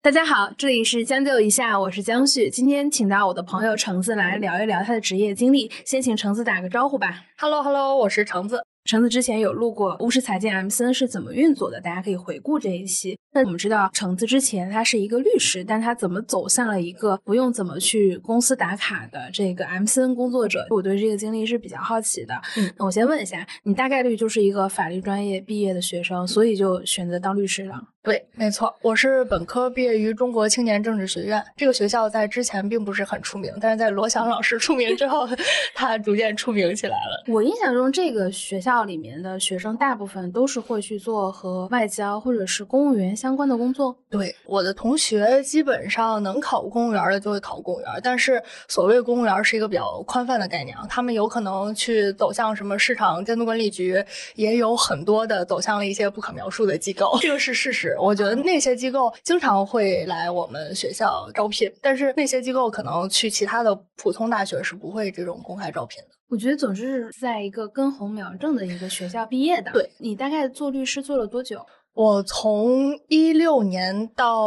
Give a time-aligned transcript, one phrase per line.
[0.00, 2.48] 大家好，这里是将就一下，我是江旭。
[2.48, 5.68] 今天请到我的朋友橙子来聊一聊他的职业经历。
[5.84, 7.24] 先请橙子打个招呼吧。
[7.36, 8.64] Hello Hello，我是橙子。
[8.84, 13.18] 橙子之前有录过巫师财经 MCN 是怎么运作的，大家可以回顾这一期。
[13.32, 20.64] 那我们知道橙子之前他是一个律师，但他怎么走向了一个不用怎么去公司打卡的这个 MCN 工作者？
[20.70, 22.34] 我对这个经历是比较好奇的。
[22.56, 27.82] 嗯，那我先问一下，你大概率就是一个法律专业毕业的学生，所以就选择当律师了？
[28.00, 31.44] 对，没错，我是本科毕业于中国青年政治学院。
[31.56, 35.28] 这个学校在之前并不是很出名，但是在罗翔老师出名之后，
[35.74, 37.24] 它逐渐出名起来了。
[37.26, 43.94] 我印象中，这个学校里面的学生大部分都是会去做和外交或者是公务员相关的工作。
[44.08, 54.02] 对，我的同学基本上能考公务员的就会考公务员，但是所谓公务员是一个比较宽泛的概念，他们有可能去走向什么市场监督管理局，
[54.34, 57.87] 也有很多的走向了一些不可描述的机构， 这个是事实。
[57.98, 66.08] 我觉得那些机构经常会来我们学校招聘，但是那些机构可能去其他的普通大学是不会这种公开招聘的。
[66.28, 69.70] 我觉得总之是在一个根红苗正的一个学校毕业的。
[69.72, 71.64] 对你大概做律师做了多久？
[71.94, 74.46] 我从一六年到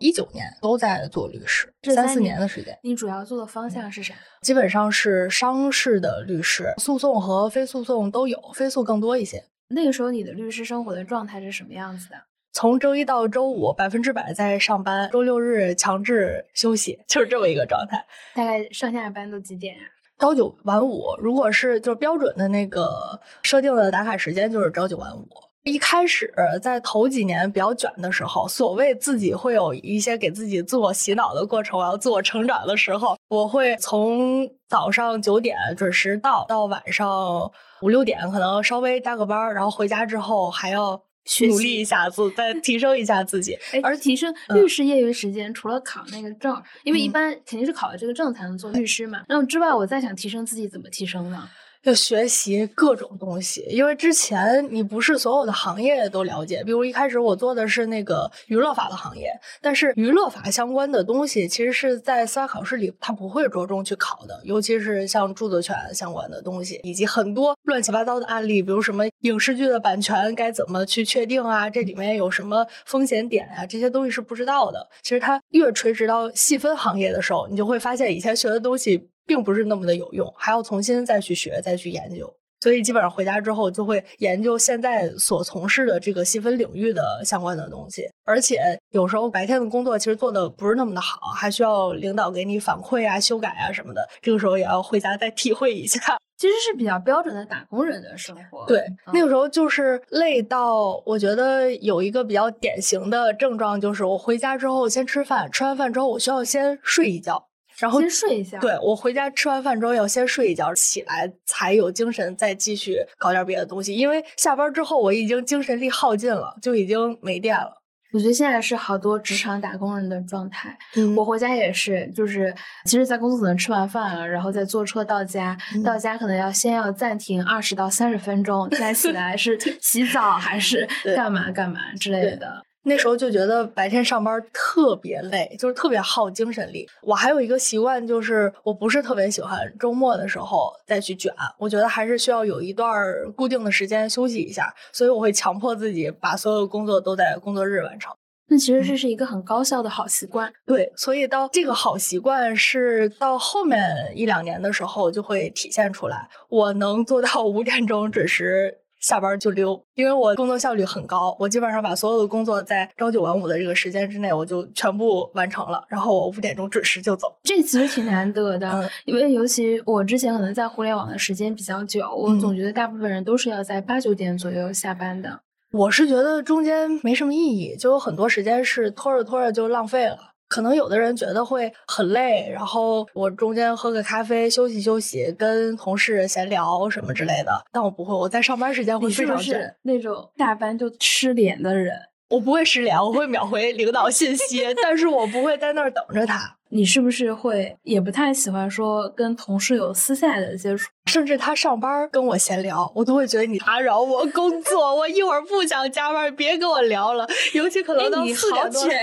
[0.00, 2.76] 一九年都在做律师，三四年的时间。
[2.82, 4.14] 你主要做的方向是啥？
[4.42, 9.44] 基本上是商事的律师，诉讼和非诉讼都有，非诉更多一些。
[9.68, 12.16] 那个时候你的律师生活的状态是什么样子的？
[12.52, 18.04] 从周一到周五百分之百在上班，周六日强制休息， 就是这么一个状态。
[18.34, 19.82] 大概上下班都几点呀？
[20.18, 21.04] 朝九晚五。
[21.18, 25.28] 如果是就是标准的那个设定的打卡时间，就是朝九晚五。
[25.62, 37.50] 一开始在头几年比较卷的时候，所谓自己会有一些给自己自我洗脑的过程，我要自我成长的时候，我会从早上九点准时到，到晚上
[37.82, 41.00] 五六点可能稍微加个班，然后回家之后还要。
[41.48, 43.56] 努力一下子，再提升一下自己。
[43.82, 49.22] 而提升律师业余时间，除了考那个证，因为一般肯定是考了这个证才能做律师嘛。
[49.28, 51.48] 那么之外，我再想提升自己，怎么提升呢？
[51.84, 56.62] 要学习各种东西，因为之前你不是所有的行业都了解。
[56.62, 59.32] 比如一开始我做的是那个娱乐法的行业，
[59.62, 74.86] 但是娱乐法相关的东西，其实是在司法考试里它不会着重去考的，尤其是像著作权相关的东西，以及很多乱七八糟的案例，比如什么影视剧的版权该怎么去确定啊，这里面有什么风险点啊，这些东西是不知道的。
[75.02, 79.08] 其实它越垂直到细分行业的时候，你就会发现以前学的东西。
[79.30, 82.28] 并不是那么的有用，还要重新再去学、再去研究。
[82.60, 88.02] 所以基本上回家之后就会研究现在所从事的这个细分领域的相关的东西。
[88.24, 88.58] 而且
[88.90, 94.04] 有时候白天的工作其实做的不是那么的好，还需要领导给你反馈啊、修改啊什么的。
[94.20, 96.00] 这个时候也要回家再体会一下。
[96.36, 98.66] 其实是比较标准的打工人的生活。
[98.66, 107.46] 对，那个时候就是累到，我觉得有一个比较典型的症状就是，我回家之后先吃饭，吃完饭之后我需要先睡一觉。
[107.80, 113.94] 然后先睡一下，对我回家吃完饭之后要先睡一觉，起来才有精神再继续搞点别的东西。
[113.94, 117.78] 因为下班之后我已经精神力耗尽了，就已经没电了。
[118.12, 120.76] 我觉得现在是好多职场打工人的状态。
[121.16, 122.52] 我回家也是，就是
[122.84, 132.60] 其实，在公司可能吃完饭了，然后再坐车到家，到家可能要先要暂停二十到三十分钟，再起来是 洗澡还是干嘛干嘛之类的。
[132.82, 136.88] 那时候就觉得白天上班特别累，就是特别耗精神力。
[137.02, 142.90] 我还有一个习惯，就是我不是特别喜欢周末的时候再去卷，我觉得还是需要有一段
[143.36, 148.12] 固定的时间休息一下，所以我会强迫自己把所有工作都在工作日完成。
[148.48, 150.52] 那其实这是一个很高效的好习惯。
[150.66, 153.80] 对，所以到这个好习惯是到后面
[154.14, 158.78] 一两年的时候就会体现出来，我能做到五点钟准时。
[159.00, 167.26] 下班就溜，因为我工作效率很高，我基本上把所有的工作在朝九晚五的这个时间之内，我就全部完成了，然后我五点钟准时就走。
[167.42, 175.40] 这其实挺难得的，因为尤其我之前可能在互联网的时间比较久，我总觉得大部分人都是要在八九点左右下班的。
[175.72, 180.29] 我是觉得中间没什么意义，就有很多时间是拖着拖着就浪费了。
[180.50, 187.52] 可能有的人觉得会很累，然后我中间喝个咖啡休息休息，跟同事闲聊什么之类的。
[187.72, 191.94] 但我不会，我在上班时间会非常是那种下班就失联的人。
[192.28, 196.56] 我不会失联，我会秒回领导信息， 但是我不会在那儿等着他。
[196.72, 200.88] 你是不是会也不太喜欢说跟同事有私下的接触？
[201.06, 204.94] 甚至他上班跟我闲聊，我都会觉得你打扰我工作。
[204.94, 207.26] 我一会儿不想加班，别跟我聊了。
[207.52, 209.00] 尤其可能到四点多， 我觉得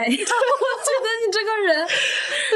[1.26, 1.86] 你这个人，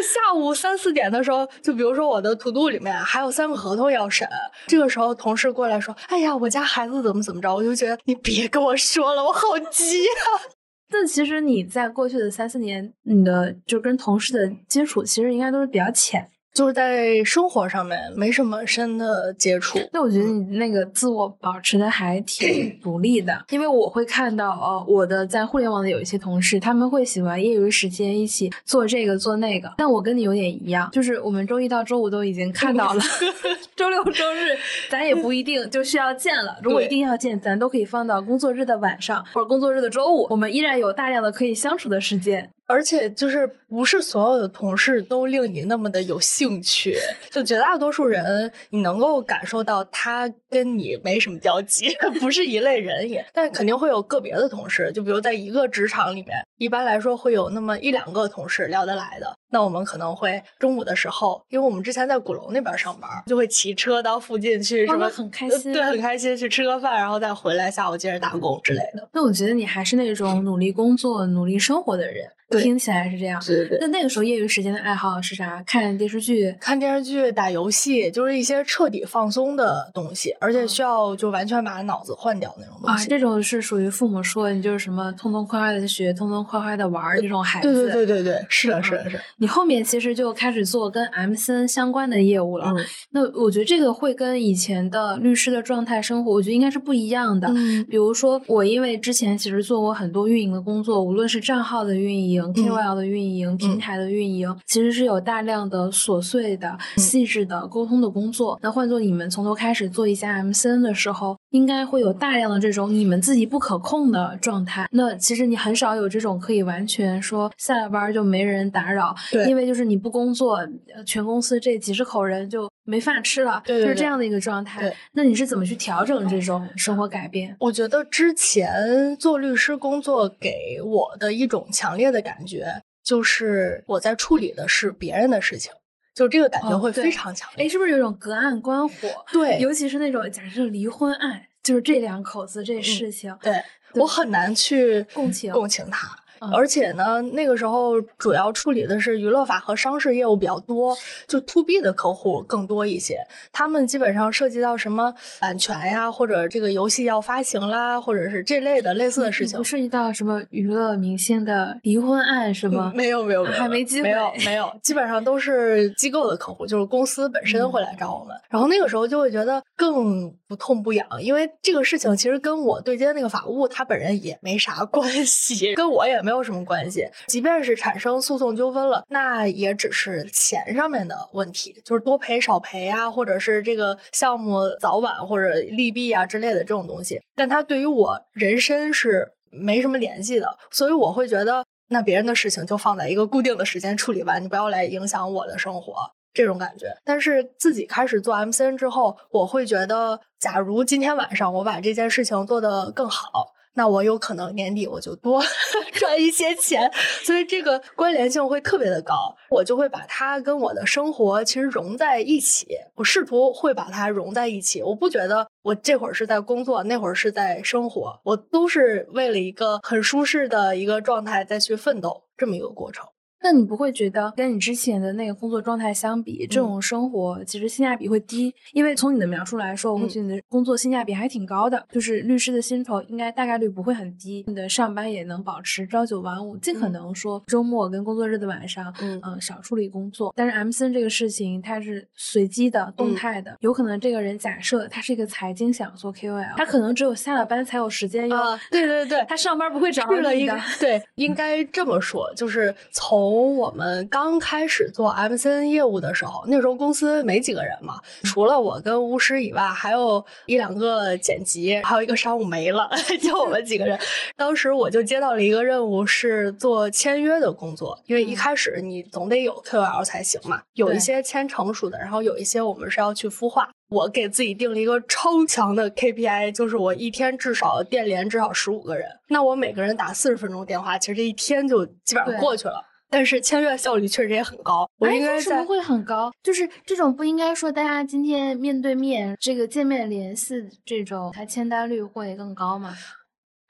[0.01, 4.25] 下午三四点的时候，就比如说我的 to do 里面还有三个合同要审，
[4.67, 10.60] 这个时候同事过来说：“哎呀，我家孩子怎么怎么着？”我就觉得你别跟我说了，我好急啊。
[10.91, 16.29] 那其实你在过去的三四年，你的就跟同事的接触，其实应该都是比较浅。
[16.53, 33.01] 就是在生活上面没什么深的接触，那我觉得你那个自我保持的还挺独立的，因为我会看到，呃，我的在互联网的有一些同事，他们会喜欢业余时间一起做这个做那个，但我跟你有点一样，就是我们周一到周五都已经看到了，
[33.75, 34.57] 周六周日
[34.89, 42.49] 咱也不一定就需要见了，如果一定要见，咱都可以放到工作日的晚上或者工作日的周五，我们依然有大量的可以相处的时间。
[42.71, 46.97] 而且就是不是所有的同事都令你那么的有兴趣，
[47.29, 51.89] 就绝大多数人你能够感受到他跟你没什么交集，
[52.19, 53.25] 不是一类人也。
[53.33, 59.35] 但肯定会有个别的同事，就比如在一个职场里面，一般来说会有那么一两个同事聊得来的。
[59.53, 69.09] 那我们可能会中午的时候，因为我们之前在鼓楼那边上班，就会骑车到附近去什么，很开心，对，很开心去吃个饭，然后再回来，下午接着打工之类的。
[69.11, 72.25] 那我觉得你还是那种努力工作、努力生活的人。
[72.59, 73.77] 听起来是这样，对对对。
[73.81, 75.63] 那那个时候业余时间的爱好是啥？
[75.65, 83.05] 看电视剧、看电视剧、打游戏，就是一些彻底放松的东西，而且需要就完全把脑子换掉那种东西。
[83.05, 87.73] 啊，这种是属于父母说你就是什么痛痛快快的学，痛痛快快的玩这种孩子。
[87.73, 89.19] 对对对对对，是的，是的，是。
[89.37, 92.73] 你后面其实就开始做跟 M C N 相关的业务了。
[92.75, 92.85] 嗯。
[93.11, 97.47] 那我觉得这个会跟以前的律师的状态生活，我觉得应该是不一样的。
[97.49, 97.85] 嗯。
[97.85, 103.21] 比如说我因为之前其实做过很多运营的工作，无论是账号的运营、K O L 的运。
[103.21, 108.59] 运营平台的运营其实是有大量的琐碎的、细致的沟通的工作。
[108.63, 114.87] 那换做你们从头开始做一家 MCN 的时候，应该会有大量的这种你们自己不可控的状态。
[114.91, 119.15] 那其实你很少有这种可以完全说下了班就没人打扰，
[119.47, 120.59] 因为就是你不工作，
[121.05, 124.93] 全公司这几十口人就没饭吃了，就是这样的一个状态。
[125.13, 127.55] 那你是怎么去调整这种生活改变？
[127.59, 132.81] 我觉得之前做律师工作给我的一种强烈的感觉。
[133.03, 135.71] 就是我在处理的是别人的事情，
[136.13, 137.65] 就这个感觉会非常强烈。
[137.65, 138.93] 哎，是不是有种隔岸观火？
[139.31, 143.61] 对，尤其是那种假设离婚案，就是这两口子这事情，对
[143.93, 146.15] 我很难去共情共情他。
[146.51, 150.97] 而且呢，那个时候主要处理的是娱乐法和商事业务比较多，
[151.27, 153.19] 就 to B 的客户更多一些。
[153.51, 159.55] 他们基本上涉及到什么版权呀，或者这个游戏要发行啦，或者是这类的类似的事情。
[159.59, 162.91] 不涉及到什么娱乐明星的离婚案是吗？
[162.95, 164.09] 没有没有，还没机会。
[164.09, 168.35] 没有没有，基本上都是机构的客户，就是公司本身会来找我们。
[168.49, 176.30] 然后那个时候就会觉得更不痛不痒，因为这个事情其实跟我对接那个法务他本人也没啥 关系，跟我也没。
[176.31, 187.19] 没有什么关系，即便是产生诉讼纠纷了，那也只是钱上面的问题，就是多赔少赔啊，或者是这个项目早晚或者利弊啊之类的这种东西。
[187.35, 195.93] 但它对于我人身是没什么联系的，所以我会觉得，那别人的事情就放在一个固定的时间处理完，你不要来影响我的生活，
[196.33, 196.95] 这种感觉。
[197.03, 203.51] 但是自己开始做 MCN 之后，我会觉得，假如今天晚上我把这件事情做得更好。
[203.73, 205.41] 那我有可能年底我就多
[205.93, 206.91] 赚一些钱，
[207.23, 212.67] 所以这个关联性会特别的高，我就会把它跟我的生活其实融在一起。
[212.95, 223.05] 我试图会把它融在一起，我不觉得我这会儿是在工作，那会儿是在生活，我都是为了一个很舒适的一个状态再去奋斗这么一个过程。
[223.43, 228.53] 那你不会觉得跟你之前的那个工作状态相比，这种生活其实性价比会低？
[228.73, 240.31] 因为从你的描述来说，我会觉得你的工作性价比还挺高的，就是律师的薪酬应该大概率不会很低，你的上班也能保持朝九晚五，尽可能说周末跟工作日的晚上，嗯嗯少处理工作。
[240.35, 248.39] 但是 M C 这个事情它是随机的、动态的，有可能这个人假设他是一个财经想做 K O L，他可能只有下了班才有时间用。
[248.69, 250.59] 对对对， 他上班不会找你的。
[250.79, 253.30] 对，应该这么说，就是从。
[253.31, 262.89] 从我们刚开始做 MCN 业务的时候，那时候公司没几个人嘛，除了我跟巫师以外，还有一两个剪辑，还有一个商务没了，
[263.23, 263.97] 就我们几个人。
[264.35, 273.69] 当时我就接到了一个任务，是做签约的工作，因为一开始你总得有 KOL 才行嘛，有一些签成熟的，然后有一些我们是要去孵化。
[273.87, 282.90] 我给自己定了一个超强的 KPI，就是我一天至少电联至少十五个人，那我每个人打四十分钟电话，其实这一天就基本上过去了。
[283.11, 286.31] 但是签约效率确实也很高，我应该为什么会很高？
[286.41, 292.95] 就是这种不应该说大家今天面对面这个见面联系这种，它签单率会更高吗？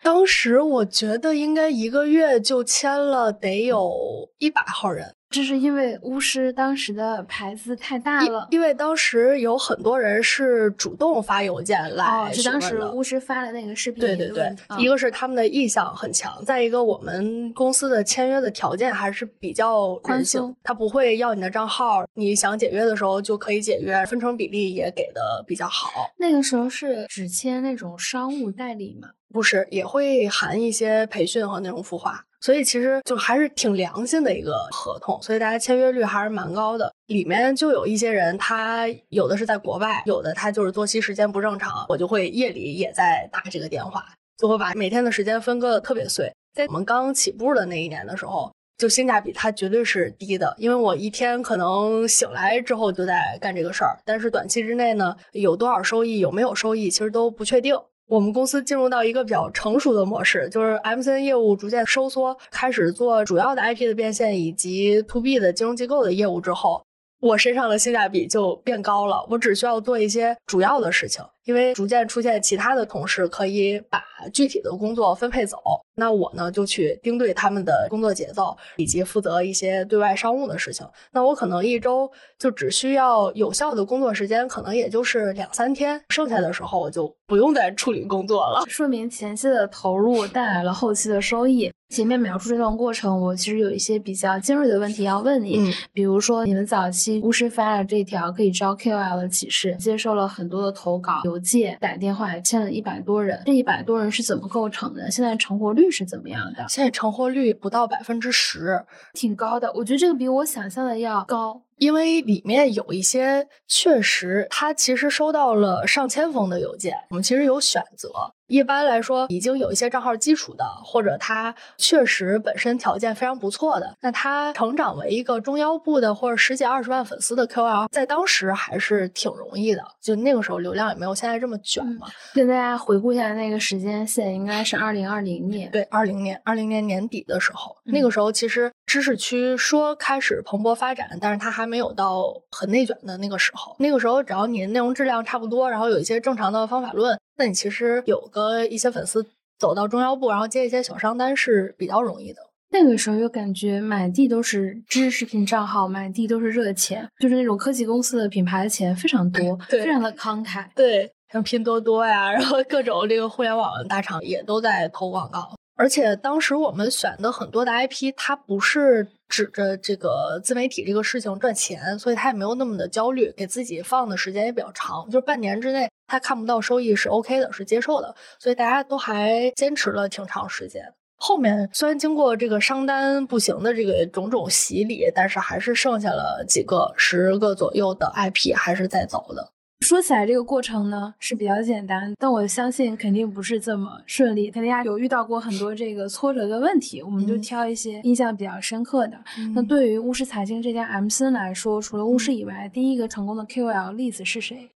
[0.03, 5.15] 当时我觉得应该一个月就签了得有一百号人。
[5.31, 14.01] 这是因为巫师当时的牌子太大了，因为当时有很多人是主动发邮件来，是当时巫师发的那个视频。
[14.01, 25.89] 对对对，一个是他们的意向很强，再一个我们公司的签约的条件还是比较宽松，他不会要你的账号，你想解约的时候就可以解约，分成比例也给的比较好。
[26.17, 29.07] 那个时候是只签那种商务代理吗？
[29.33, 32.25] 不是，也会含一些培训和内容孵化。
[32.41, 36.91] 所以其实就还是挺良心的一个合同，所以大家签约率还是蛮高的。
[37.05, 44.03] 里面就有一些人，他有的是在国外，有的他就是作息时间不正常，我就会夜里也在打这个电话，
[44.38, 46.33] 就会把每天的时间分割的特别碎。
[46.53, 57.75] 在我们刚起步的那一年的时候，就性价比它绝对是低的，因为我一天可能醒来之后就在干这个事儿，但是短期之内呢，有多少收益，有没有收益，其实都不确定。
[58.11, 66.83] 我们公司进入到一个比较成熟的模式，就是 MCN 业务逐渐收缩，开始做主要的 IP 的变现以及 To B 的金融机构的业务之后，
[67.21, 69.25] 我身上的性价比就变高了。
[69.29, 71.23] 我只需要做一些主要的事情。
[71.51, 75.58] 因为逐渐出现其他的同事可以把具体的工作分配走，
[75.96, 80.88] 那我呢就去盯对他们的工作节奏，以及负责一些对外商务的事情。
[81.12, 88.63] 那我可能一周就只需要有效的工作时间，可能也就是两三天，剩下的时候我就不用再处理工作了。
[88.70, 91.70] 说明前期的投入带来了后期的收益。
[91.89, 101.20] 前面描述这段过程，我其实有一些比较尖锐的问题要问你，比如说你们早期巫师发了这条可以招 KOL 的启示，接受了很多的投稿。
[101.25, 105.10] 邮件、打电话欠了一百多人，这一百多人是怎么构成的？
[105.12, 106.65] 现在成活率是怎么样的？
[106.69, 108.83] 现在成活率不到百分之十，
[109.13, 109.71] 挺高的。
[109.74, 111.63] 我觉得这个比我想象的要高。
[111.77, 116.93] 因为里面有一些确实，他其实收到了上千封的邮件。
[117.10, 118.10] 我们其实有选择，
[118.51, 129.81] 一般来说，已经有一些账号基础的，或者他确实本身条件非常不错的，那他成长为一个中腰部的或者十几二十万粉丝的 KOL，在当时还是挺容易的。
[130.00, 132.08] 就那个时候流量也没有现在这么卷嘛。
[132.34, 141.72] 跟大家回顾一下那个时间线，应该是二零二零年，对，二零年，二零年年底的时候，那个时候其实知识区说开始蓬勃发展，但是它还。
[141.72, 149.25] 没有到很内卷的那个时候，那个时候只要你的内容质量差不多，然后有一些正常的方法论，那你其实有个一些粉丝
[149.57, 152.39] 走到中腰部，然后接一些小商单是比较容易的。
[152.69, 160.67] 那个时候又感觉满地都是知识视频账号，满地都是热钱，就是那种科技公司的品牌的钱非常多， 非常的慷慨。
[160.75, 165.55] 对，像拼多多呀， 然后各种这个互联网大厂也都在投广告。
[165.75, 180.83] 而且当时我们选的很多的 IP，它不是指着这个自媒体这个事情赚钱，所以他也没有那么的焦虑，给自己放的时间也比较长，就是半年之内他看不到收益是 OK 的，是接受的，所以大家都还坚持了挺长时间。
[181.15, 189.51] 后面虽然经过这个商单不行的这个种种洗礼，但是还是剩下了几个十个左右的 IP 还是在走的。
[189.81, 197.01] 说起来，这个过程呢是比较简单，但我相信肯定不是这么顺利，肯定有遇到过很多这个挫折的问题。
[197.01, 199.19] 我们就挑一些印象比较深刻的。
[199.55, 204.69] 那对于巫师财经这家 M C 来说，除了巫师以外，第一个成功的 K O L 例子是谁？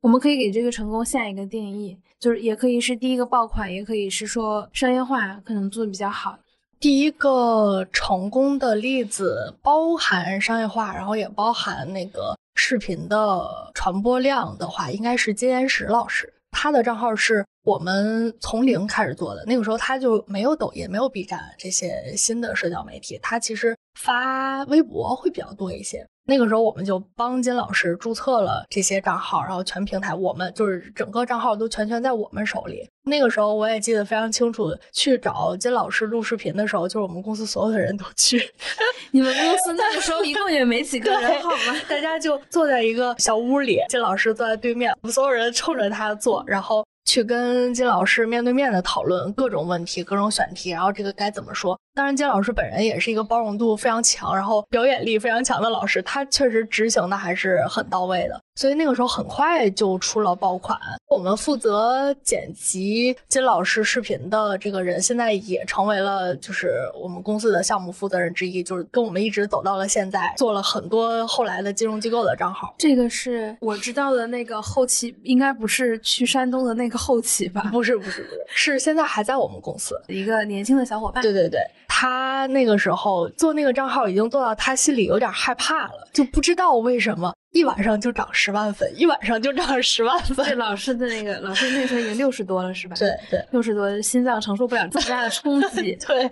[0.00, 6.38] 我们可以给这个成功下一个定义，就是也可以是第一个爆款，也可以是说商业化可能做的比较好。
[6.80, 12.34] 第一个成功的例子包含商业化，然后也包含那个。
[12.56, 19.44] 视频的传播量的话，应该是金岩石老师，他的账号是我们从零开始做的。
[19.44, 26.06] 那个时候他就没有抖音，没有 B 站这些新的社交媒体，他其实发微博会比较多一些。
[26.28, 32.88] 那个时候我们就帮金老师注册了这些账号，然后全平台我们就是整个账号都全权在我们手里。
[33.02, 38.40] 那个时候我也记得非常清楚，去找金老师录视频的时候，就是我们公司所有的人都去。
[39.10, 41.76] 你们公司那个时候一共也没几个人，好吗？
[41.88, 46.86] 大家就坐在一个小屋里，金老师坐在对面，我们所有人冲着他坐，然后。
[47.06, 51.78] 去跟金老师面对面的讨论各种问题、各种选题，然后这个该怎么说？
[51.94, 58.38] 当然，金老师本人也是一个包容度非常强，然后表演力非常强的老师，他确实执行的还是很到位的。
[58.56, 60.76] 所以那个时候很快就出了爆款。
[61.08, 72.74] 我们负责剪辑金老师视频的这个人，现在也成为了就是我们公司的项目负责人之一，就是跟我们一直走到了现在，做了很多后来的金融机构的账号。
[72.78, 77.68] 这个是我知道的那个后期，应该不是去山东的那个后期吧？
[77.70, 81.22] 不是，不是，不是，是现在还在我们公司一个年轻的小伙伴。
[81.22, 87.32] 对对对，他那个时候做那个账号，已经做到他心里有点害怕了，就不知道为什么。
[87.56, 90.36] 一晚上就涨十万粉，一晚上就涨十万粉。
[90.44, 92.94] 对老师的那个老师那时候已经六十多了，是吧？
[92.98, 95.96] 对对，六十多，心脏承受不了这么大的冲击。
[96.06, 96.30] 对，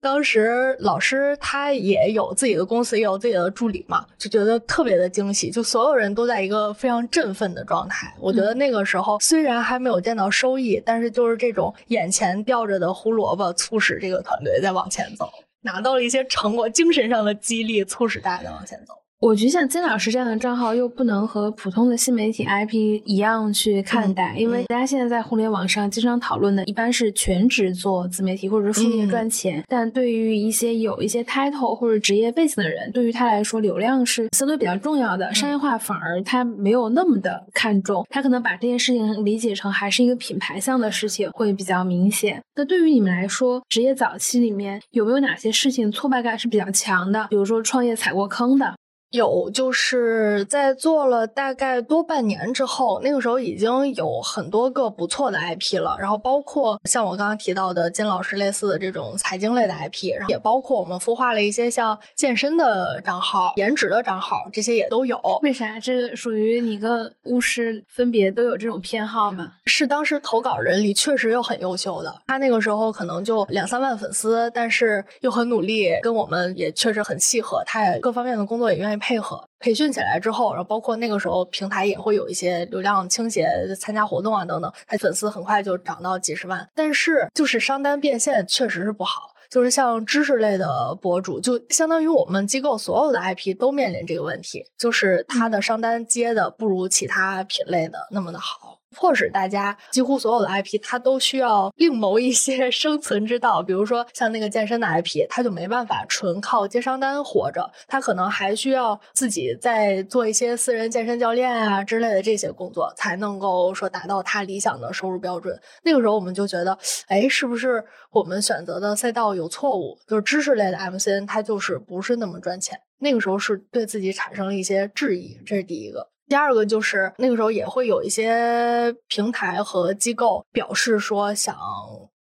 [0.00, 8.14] 当时老师他也有自己的公司，也有自己的助理嘛，就觉得特别的惊喜，就所有人都在一个非常振奋的状态。
[8.20, 15.28] 我觉得那个时候虽然还没有见到收益，但是就是这种眼前吊着的胡萝卜，促使这个团队在往前走，
[15.62, 18.94] 拿到了一些成果，精神上的激励，促使大家在往前走。
[19.20, 42.42] 我觉得像金老师这样的账号又不能和普通的新媒体 IP 一样去看待，因为大家现在在互联网上经常讨论的一般是全职做自媒体或者是副业赚钱，但对于一些有一些 title 或者职业背景的人，对于他来说流量是相对比较重要的，商业化反而他没有那么的看重，他可能把这件事情理解成还是一个品牌项的事情会比较明显。
[42.54, 47.26] 那对于你们来说，职业早期里面有没有哪些事情挫败感是比较强的？
[47.28, 48.74] 比如说创业踩过坑的？
[49.10, 65.20] 有，就是在做了大概多半年之后，那个时候已经有很多个不错的 IP 了，然后包括像我刚刚提到的金老师类似的这种财经类的 IP，然后也包括我们孵化了一些像健身的账号、颜值的账号，这些也都有。
[65.42, 65.80] 为啥？
[65.80, 69.54] 这属于你跟巫师分别都有这种偏好吗？
[69.66, 78.99] 是当时投稿人里确实有很优秀的，他那个时候可能就两三万粉丝，但是又很努力，跟我们也确实很契合，他也各方面的工作也愿意。
[79.00, 86.64] 配合培训起来之后，然后包括那个时候平台也会有一些流量倾斜，参加活动啊等等，他粉丝很快就涨到几十万。
[86.74, 98.79] 但是就是商单变现确实是不好，就是像知识类的博主，就相当于我们机构所有的 IP 都面临这个问题，就是他的商单接的不如其他品类的那么的好。
[98.96, 103.62] 迫使大家几乎所有的 IP，它都需要另谋一些 生存之道。
[103.62, 115.58] 比如说像那个健身的 IP，它就没办法纯靠接商单活着，它可能还需要自己再做一些私人健身教练啊之类的这些工作，才能够说达到他理想的收入标准。
[115.84, 119.98] 那个时候我们就觉得，哎，是不是我们选择的赛道有错误？
[120.08, 122.78] 就是知识类的 MCN，它就是不是那么赚钱。
[122.98, 126.08] 那个时候是对自己产生了一些质疑，这是第一个。
[126.30, 131.56] 第二个就是那个时候也会有一些平台和机构表示说想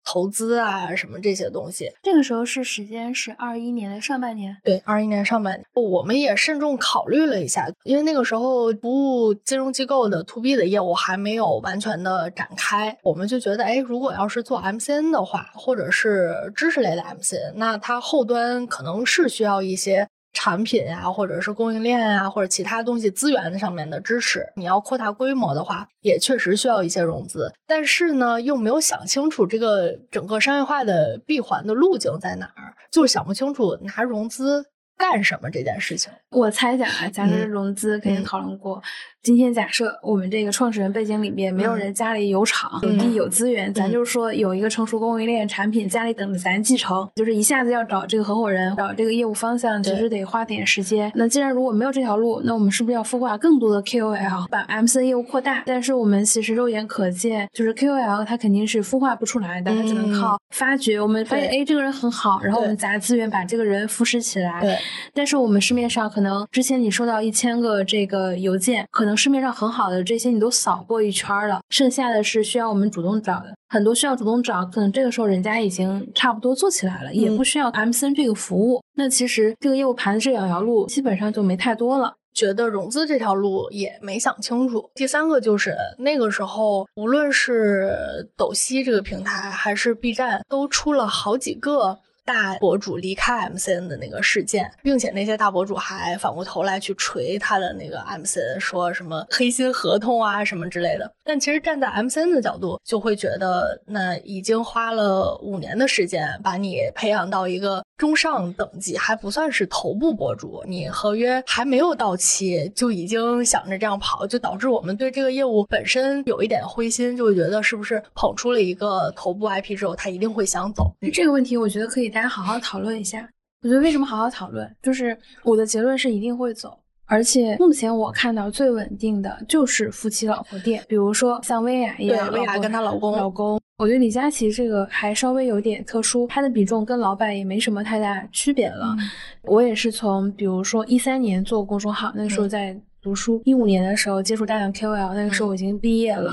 [0.05, 1.89] 投资啊什么这些东西。
[2.03, 20.09] 这个时候是时间是二一年的上半年，对，二一年上半年，我们也慎重考虑了一下，因为那个时候服务金融机构的 to B 的业务还没有完全的展开，我们就觉得，哎，如果要是做 MCN 的话，或者是知识类的 MCN，那它后端可能是需要一些。
[20.33, 27.53] 产品呀，或者是供应链啊，或者其他东西资源上面的支持，你要扩大规模的话，也确实需要一些融资。
[27.67, 34.65] 但是呢，又没有想清楚这个整个商业化的闭环的路径在哪儿，就是想不清楚拿融资
[34.97, 36.11] 干什么这件事情。
[36.31, 38.83] 我猜想啊，咱们融资肯定讨论过。
[39.23, 51.13] 今天假设我们这个创始人背景里面没有人家里有厂有地有资源，咱就是说有一个成熟供应链产品，家里等着咱继承，就是一下子要找这个合伙人，找这个业务方向，其实得花点时间。
[51.15, 55.63] 那既然如果没有这条路，那我们是不是要孵化更多的 KOL，把 MC 业务扩大？
[55.67, 61.01] 但是我们其实肉眼可见，就是 KOL 它肯定是孵化不出来的，它只能靠发掘。
[61.01, 64.61] 我们发现哎，这个人很好，然后我们砸资源把这个人扶持起来。
[64.61, 64.77] 对。
[65.15, 69.12] 但是我们市面上可能之前你收到一千个这个邮件，可能。
[69.17, 78.83] 市面上很好的这些你都扫过一圈了，剩下的是需要我们主动找的，很多需要主动找，可能这个时候人家已经差不多做起来了，也不需要 MCN 这个服务。
[78.95, 84.91] 那其实这个业务盘这两条路基本上就没太多了，觉得融资这条路也没想清楚。
[84.95, 91.99] 第三个就是那个时候，无论是抖西这个平台还是 B 站，都出了好几个。
[92.25, 101.13] 大博主离开 MCN 的那个事件，并且那些大博主还反过头来去锤他的那个 MCN，说什么黑心合同啊什么之类的。
[101.25, 120.93] 但其实站在 MCN 的角度，就会觉得那已经花了五年的时间把你培养到一个中上等级，还不算是头部博主，你合约还没有到期就已经想着这样跑，就导致我们对这个业务本身有一点灰心，就会觉得是不是捧出了一个头部 IP 之后，他一定会想走。
[121.15, 122.09] 这个问题，我觉得可以。
[122.09, 123.21] 大家好好讨论一下，
[123.63, 124.69] 我觉得为什么好好讨论？
[124.83, 133.61] 就是我的结论是一定会走，而且目前我看到最稳定的就是夫妻老婆店，比如说像薇娅一样，薇娅跟她老公，老公。
[133.83, 138.97] 我觉得李佳琦这个还稍微有点特殊，他的比重跟老板也没什么太大区别了。
[139.43, 146.33] 我也是从比如说一三年做公众号，那个时候在读书，一五年的时候接触大量 KOL，那个时候我已经毕业了。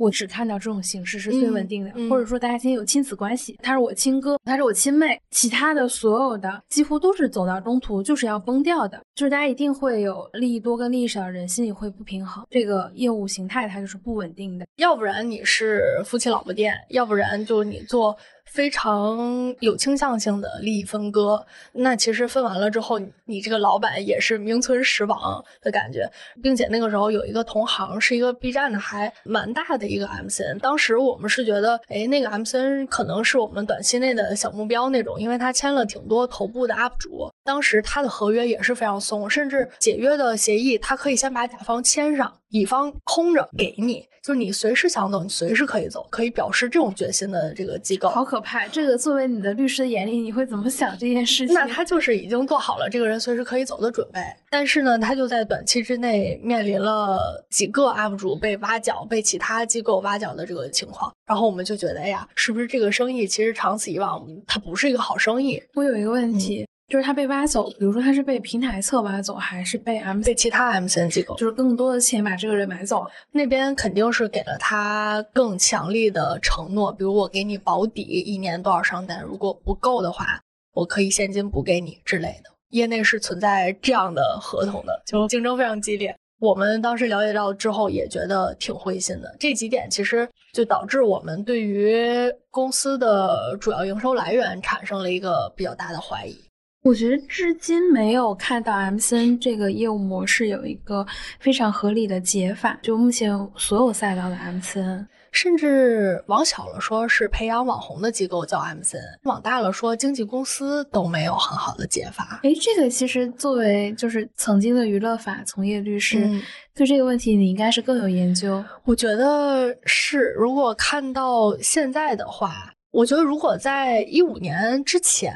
[0.00, 14.66] 我只看到这种形式是最稳定的，或者说大家现在有亲子关系，他是我亲哥，他是我亲妹，其他的所有的几乎都是走到中途就是要崩掉的，就是大家一定会有利益多跟利益少的人心里会不平衡，这个业务形态它就是不稳定的。
[14.76, 18.16] 要不然你是夫妻老婆店，要不然就你做
[18.50, 21.46] 非常有倾向性的利益分割。
[21.72, 26.10] 那其实分完了之后，你这个老板也是名存实亡的感觉，
[26.42, 48.08] 并且那个时候有一个同行是一个 B 站的还蛮大的一个 MCN，当时我们是觉得，哎，那个 MCN 可能是我们短期内的小目标那种，因为他签了挺多头部的 UP 主，当时他的合约也是非常松，甚至解约的协议，他可以先把甲方签上，乙方空着给你，就是你随时想走，你随时可以走，可以表示这种决心的这个机构。
[48.10, 48.68] 好可怕！
[48.68, 51.54] 这个作为你的律师的眼里，你会怎么想这件事情？
[51.54, 65.62] 那他就是已经做好了这个人随时可以走的准备，但是呢，他就在短期之内面临了几个 UP 主被挖角、被其他机构挖角的这个情况，然后我们就觉得，哎呀，是不是这个生意其实长此以往，它不是一个好生意？
[65.74, 73.06] 我有一个问题，就是他被挖走，比如说他是被平台侧挖走，还是被 M 被其他 MCN 机构，就是更多的钱把这个人买走？
[73.30, 80.40] 那边肯定是给了他更强力的承诺，比如我给你保底一年多少商单，如果不够的话，
[80.74, 82.50] 我可以现金补给你之类的。
[82.70, 86.12] 业内是存在这样的合同的，就竞争非常激烈。
[86.40, 89.36] 我们当时了解到之后，也觉得挺灰心的。
[89.38, 96.36] 这几点其实就导致我们对于公司的主要营收来源产生了一个比较大的怀疑。
[96.82, 101.06] 我觉得至今没有看到 MCN 这个业务模式有一个
[101.38, 102.78] 非常合理的解法。
[102.82, 112.40] 就目前所有赛道的 MCN，甚至往小了说是培养网红的机构叫 MCN，往大了说经纪公司都没有很好的解法。
[112.42, 116.40] 哎，这个其实作为就是曾经的娱乐法从业律师，嗯
[116.74, 118.64] 对这个问题你应该是更有研究。
[118.84, 125.32] 我觉得是，如果看到现在的话，我觉得如果在一五年之前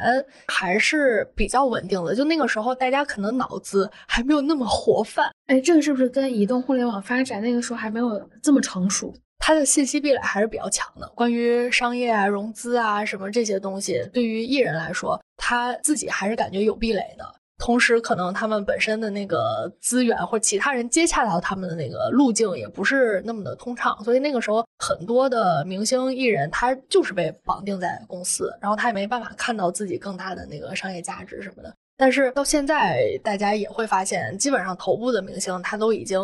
[0.48, 9.14] 还是比较稳定的，就那个时候大家可能脑子还没有那么活泛，哎，这个是不是跟移动互联网发展那个时候还没有这么成熟？
[9.38, 11.06] 它的信息壁垒还是比较强的。
[11.14, 17.34] 关于商业啊、融资啊什么这些东西，对于艺人来说，他自己还是感觉有壁垒的。
[17.56, 31.74] 同时，可能他们本身的那个资源或其他人接洽到他们的那个路径也不是那么的通畅，所以那个时候很多的明星艺人他就是被绑定在公司，然后他也没办法看到自己更大的那个商业价值什么的。
[31.96, 36.20] 但是到现在，大家也会发现，基本上头部的明星他都已经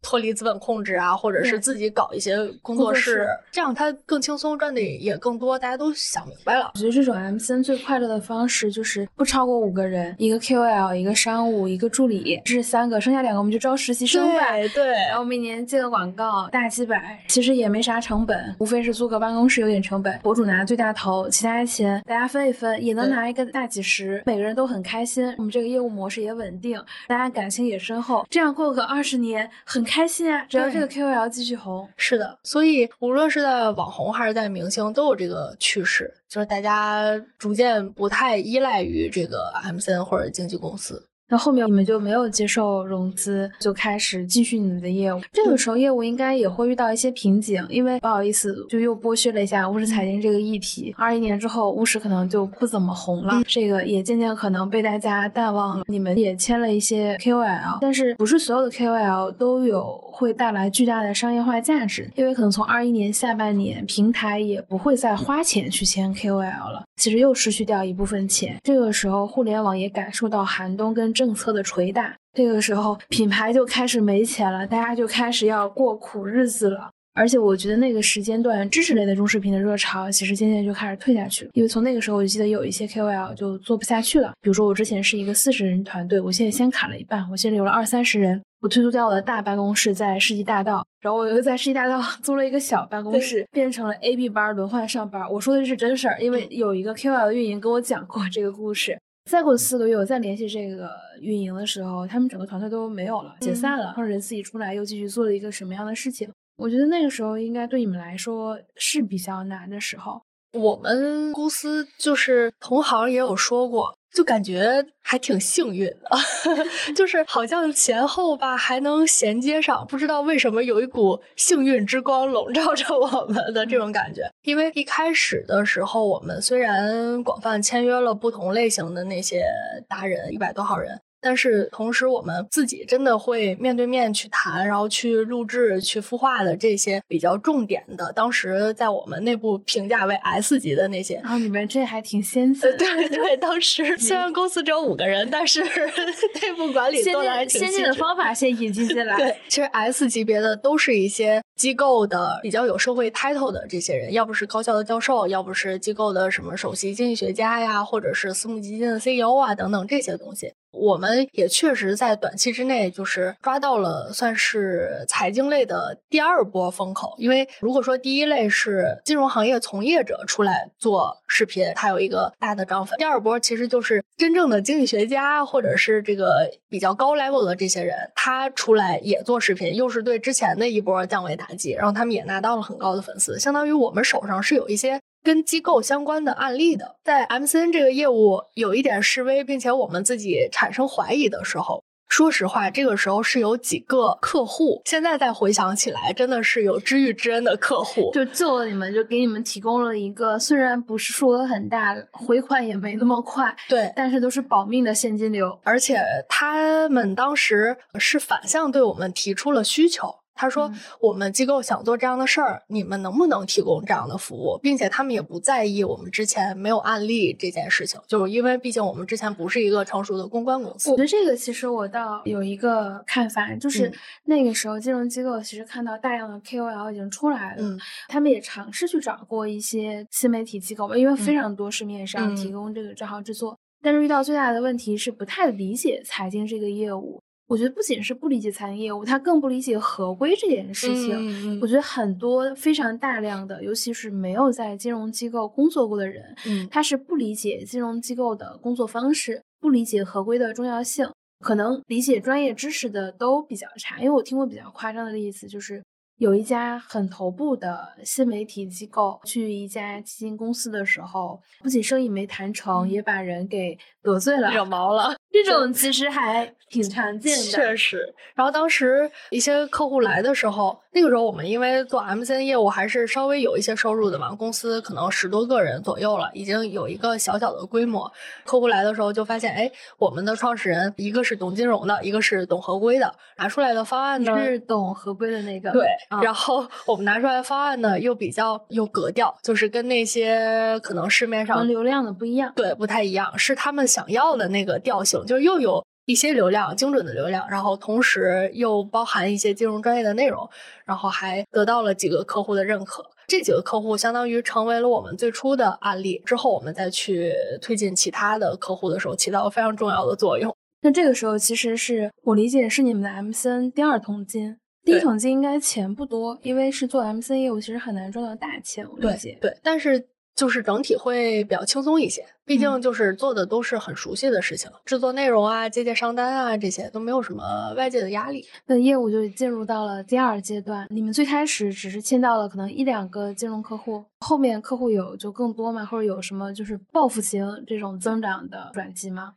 [0.00, 6.70] 脱离资本控制啊，或者是自己搞一些工工作作室室，这样他更轻松，赚的也更多，大家都想明白了。
[6.74, 14.52] 我觉得这种 MCN 最快乐的方式就是不超过五个人，一个 KOL，一个商务，一个助理，这是三个，剩下两个我们就招实习生吧。
[14.52, 25.34] 对对，然后每年接个广告，大几百，其实也没啥成本，无非是租个办公室有点成本，博主拿最大头，其他钱大家分一分，也能拿一个大几十，每个人都很开心。
[25.38, 30.44] 我们这个业务模式也稳定，大家感情也深厚，这样过个二十年很开心啊！
[30.48, 41.08] 只要这个 KOL 继续红，是的，所以无论是在网红还是在明星，都有这个趋势，就是大家逐渐不太依赖于这个 MCN 或者经纪公司。
[41.32, 45.18] 那后面你们就没有接受融资，就开始继续你们的业务。
[45.32, 50.94] 这个时候业务应该也会遇到一些瓶颈，因为不好意思，就又剥削了一下乌石财经这个议题。
[50.98, 55.84] 二一年之后，乌石可能就不怎么红了，这个也渐渐可能被大家淡忘了。
[55.88, 68.58] 你们也签了一些 KOL，但是不是所有的 KOL 都有会带来巨大的商业化价值，因为可能从二一年下半年，平台也不会再花钱去签 KOL 了，其实又失去掉一部分钱。
[68.62, 76.90] 这个时候，互联网也感受到寒冬跟政策的捶打，这个时候品牌就开始没钱了，大家就开始要过苦日子了。
[77.14, 81.50] 而且我觉得那个时间段，知识类的中视频的热潮，其实渐渐就开始退下去了。
[81.54, 84.32] 因为从那个时候，我就记得有一些 KOL 就做不下去了。
[84.40, 88.42] 比如说我之前是一个四十人团队，我现在先砍了一半，我现在有了二三十人。
[88.62, 95.30] 我退出掉我的大办公室在世纪大道，然后我又在世纪大道 租了一个小办公室，变成了 A、B 班轮换上班。
[95.30, 98.98] 我说的是真事儿，因为有一个 KOL 的运营跟我讲过这个故事。
[99.24, 106.30] 再过四个月，我再联系这个运营的时候，他们整个团队都没有了，解散了，或者人自己出来又继续做了一个什么样的事情？
[106.56, 110.20] 我觉得那个时候应该对你们来说是比较难的时候。
[110.52, 124.30] 我们公司就是同行也有说过，就感觉还挺幸运的， 就是好像前后吧还能衔接上，不知道为什么有一股幸运之光笼罩着我们的这种感觉。
[124.42, 129.44] 因为一开始的时候，我们虽然广泛签约了不同类型的那些
[129.88, 131.00] 达人，一百多号人。
[131.22, 141.14] 但是同时，我们自己真的会面对面去谈，然后去录制、去孵化的这些比较重点的，当时在我们内部评价为 S 级的那些。
[141.22, 142.60] 然后你们这还挺先进。
[142.76, 145.62] 对对，当时 虽然公司只有五个人，但是
[146.42, 149.16] 内部管理做的还挺先进的方法先引进进 来。
[149.16, 160.52] 对，其实 S 级别的都是一些机构的比较有社会 title 的这些人，要不是高校的教授，要不是机构的什么首席经济学家呀，或者是私募基金的 CEO 啊等等这些东西。
[160.72, 167.14] 我们也确实在短期之内，就是抓到了算是财经类的第二波风口。
[167.18, 183.38] 因为如果说第一类是金融行业从业者出来做视频，它有一个大的涨粉；第二波其实就是真正的经济学家或者是这个比较高 level 的这些人，他出来也做视频，又是对之前的一波降维打击，然后他们也拿到了很高的粉丝。
[183.38, 185.00] 相当于我们手上是有一些。
[185.22, 198.24] 跟机构相关的案例的，在 MCN 这个业务有一点示威，并且我们自己产生怀疑的时候，说实话，这个时候是有几个客户，现在再回想起来，真的是有知遇之恩的客户，就。
[198.26, 210.21] 救了你们，就给你们提供了一个虽然不是数额很大，回款也没那么快，对，但是都是保命的现金流，而且他们当时是反向对我们提出了需求。
[210.42, 210.68] 他说
[211.00, 214.58] ：“我们机构想做这样的事儿，你们能不能提供这样的服务？
[214.60, 220.90] 并且他们也不在意我们之前没有案例这件事情，就是因为毕竟我们之前不是一个成熟的公关公司。
[220.90, 223.92] 我觉得这个其实我倒有一个看法，就是
[224.24, 227.78] 那个时候金融机构其实看到大量的 KOL 已经出来了，
[228.08, 241.60] 他们也尝试去找过一些新媒体机构吧，因为非常多市面上提供这个账号制作，但是遇到最大的问题是不太理解财经这个业务。”我觉得不仅是不理解餐饮业务，他更不理解合规这件事情。
[241.60, 246.34] 我觉得很多非常大量的，尤其是没有在金融机构工作过的人，
[246.70, 251.06] 他是不理解金融机构的工作方式，不理解合规的重要性，
[251.40, 253.98] 可能理解专业知识的都比较差。
[253.98, 255.84] 因为我听过比较夸张的例子，就是
[256.18, 265.16] 有一家很头部的新媒体机构去一家基金公司的时候，不仅生意没谈成，也把人给得罪了，惹毛了。
[265.32, 266.54] 这种其实还。
[266.72, 268.14] 挺常见的，确实。
[268.34, 278.10] 然后当时一些客户来的时候，那个时候我们因为做 MCN 业务还是稍微有一些收入的嘛，公司可能十多个人左右了，已经有一个小小的规模。
[278.46, 285.70] 客户来的时候就发现，哎，我们的创始人一个是懂金融的，一个是懂合规的，拿出来的方案呢是懂合规的那个。
[285.72, 285.86] 对，
[286.22, 295.84] 然后我们拿出来的方案呢又比较有格调，就是跟那些可能市面上流量的不一样，对，不太一样，是他们想要的那个调性，就是又有。
[296.06, 300.50] 一些流量，精准的流量，然后同时又包含一些金融专业的内容，
[300.84, 303.08] 然后还得到了几个客户的认可。
[303.28, 306.20] 这几个客户相当于成为了我们最初的案例。
[306.26, 310.52] 之后我们再去推进其他的客户的时候，起到了非常重要的作用。
[310.80, 318.86] 那这个时候其实是我理解是你们的 MCN 第二桶金，第一桶金应该钱不多，因为是做 MCN 业务，其实很难赚到大钱。
[318.90, 320.08] 我理解，对，但是。
[320.34, 328.42] 就是整体会比较轻松一些，毕竟就是做的都是很熟悉的事情，制作内容啊、接接商单啊，这些都没有什么外界的压力。
[328.64, 330.86] 那业务就进入到了第二阶段。
[330.88, 335.84] 你们最开始只是签到了可能一两个金融客户，后面客户有就更多吗？
[335.84, 339.34] 或者有什么就是报复型这种增长的转机吗？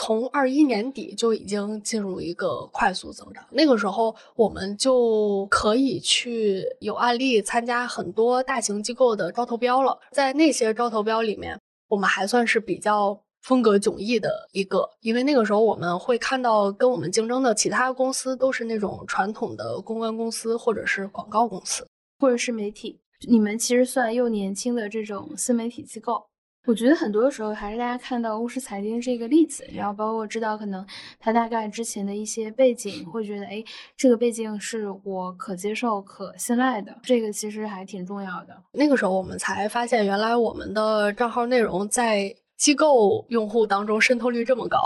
[0.00, 9.98] 从二一年底就已经进入一个快速增长，那个时候我们就可以去有案例参加很多大型机构的招投标了。
[10.12, 21.84] 在那些招投标里面，我们还算是比较风格迥异的一个，因为那个时候我们会看到跟我们竞争的其他公司都是那种传统的公关公司或者是广告公司，
[22.20, 23.00] 或者是媒体。
[23.28, 26.27] 你们其实算又年轻的这种新媒体机构。
[26.68, 30.86] 我觉得很多时候还是大家看到巫师财经这个例子，然后包括知道可能
[31.18, 33.64] 他大概之前的一些背景，会觉得哎，
[33.96, 38.54] 这个背景是我可接受、可信赖的，这个其实还挺重要的。
[38.72, 44.78] 那个时候我们才发现，原来我们的账号内容在机构用户当中渗透率这么高。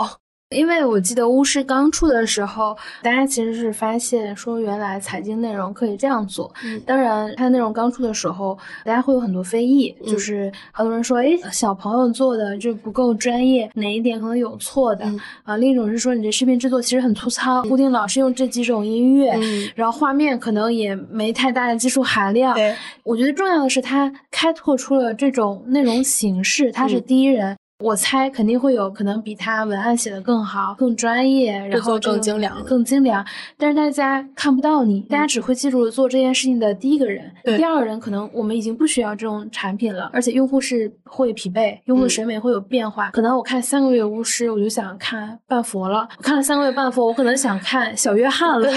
[0.53, 6.53] 因为我记得巫师刚出的时候，大家其实是发现说原来财经内容可以这样做。
[6.85, 15.05] 当然，它的内容刚出的时候，大家会有很多非议，就是很多人说，哎，小朋友做的就不够专业，哪一点可能有错的
[15.43, 15.57] 啊？
[15.57, 19.33] 另一种是说，你这视频制作其实很粗糙，固定老是用这几种音乐，
[19.75, 22.55] 然后画面可能也没太大的技术含量。
[23.03, 27.55] 我觉得重要的是，它开拓出了这种内容形式，它是第一人。
[27.83, 33.23] 我猜肯定会有可能比他文案写的更好、更专业，然后更精良、更精良。
[33.57, 43.11] 但是大家看不到你，大家只会记住做这件事情的第一个人，第二个人可能我们已经不需要这种产品了，而且用户是会疲惫，用户的审美会有变化。
[43.11, 48.69] 可能我看三个月巫师，我就想看半佛了；我看了三个月半佛，我可能想看小约翰了。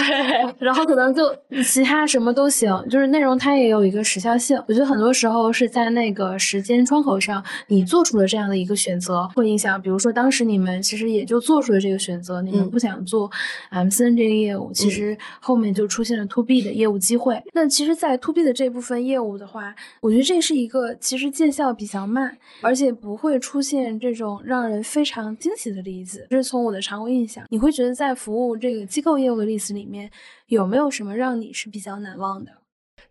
[0.58, 1.32] 然后可能就
[1.64, 4.60] 其他什么都行，就是内容它也有一个时效性。
[4.66, 8.95] 我觉得很多时候是在那个时间窗口上，你做出了这样的一个选。
[8.96, 13.30] 选择会影响，比如说当时你们其实也就做出了这个选择，你们不想做
[13.70, 17.42] MCN 这个业务，其实后面就出现了 To B 的业务机会。
[17.52, 26.26] 那其实，在 To B 的这部分业务的话，我觉得这是一个其实见效比较慢，而且不会出现这种让人非常惊喜的例子。
[26.30, 30.10] 这是从我的常规印象，你会觉得在服务这个机构业务的例子里面，
[30.46, 32.50] 有没有什么让你是比较难忘的？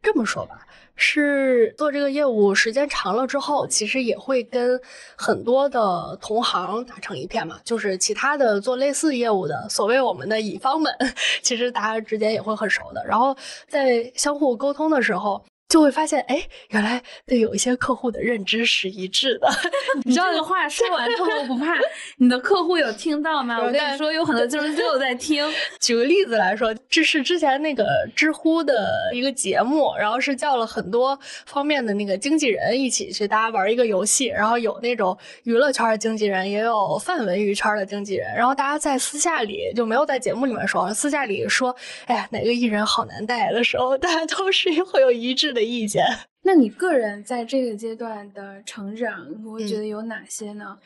[0.02, 4.80] 这么说吧，是做这个业务时间长了之后，其实也会跟
[5.16, 7.60] 很多的同行打成一片嘛。
[7.64, 10.94] 就是其他的做类似业务的，所谓我们的乙方们，
[11.42, 13.04] 其实大家之间也会很熟的。
[13.06, 13.36] 然后
[13.68, 15.44] 在相互沟通的时候。
[15.76, 19.50] 就会发现，哎，原来对有一些客户的认知是一致的。
[20.06, 21.78] 你知道这个话说完之后不怕
[22.16, 23.60] 你的客户有听到吗？
[23.60, 25.46] 我跟你说，有很多就是 就在听。
[25.82, 27.86] 举个例子来说，这是之前那个
[28.16, 45.54] 知乎的一个节目，然后是叫了很多方面的那个经纪人一起去，大家玩一个游戏，然后有那种娱乐圈的经纪人，也有泛文娱圈的经纪人，然后大家在私下里就没有在节目里面说，私下里说，哎呀，哪个艺人好难带的时候，大家都是会有一致。
[45.56, 46.06] 的意见，
[46.44, 50.78] 那你个人在这个阶段的成长，你会觉得有哪些呢？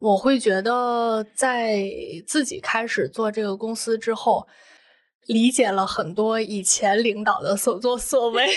[0.00, 1.84] 我会觉得，在
[2.26, 4.46] 自己开始做这个公司之后，
[5.26, 8.48] 理解了很多以前领导的所作所为，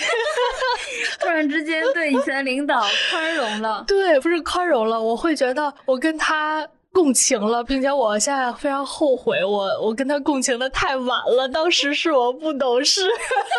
[1.20, 3.84] 突然之间对以前领导宽容了。
[3.86, 13.06] 对，不是宽容了，我会觉得我跟他共情了，并且我现在非常后悔，我我跟他共情的太晚了，当时是我不懂事，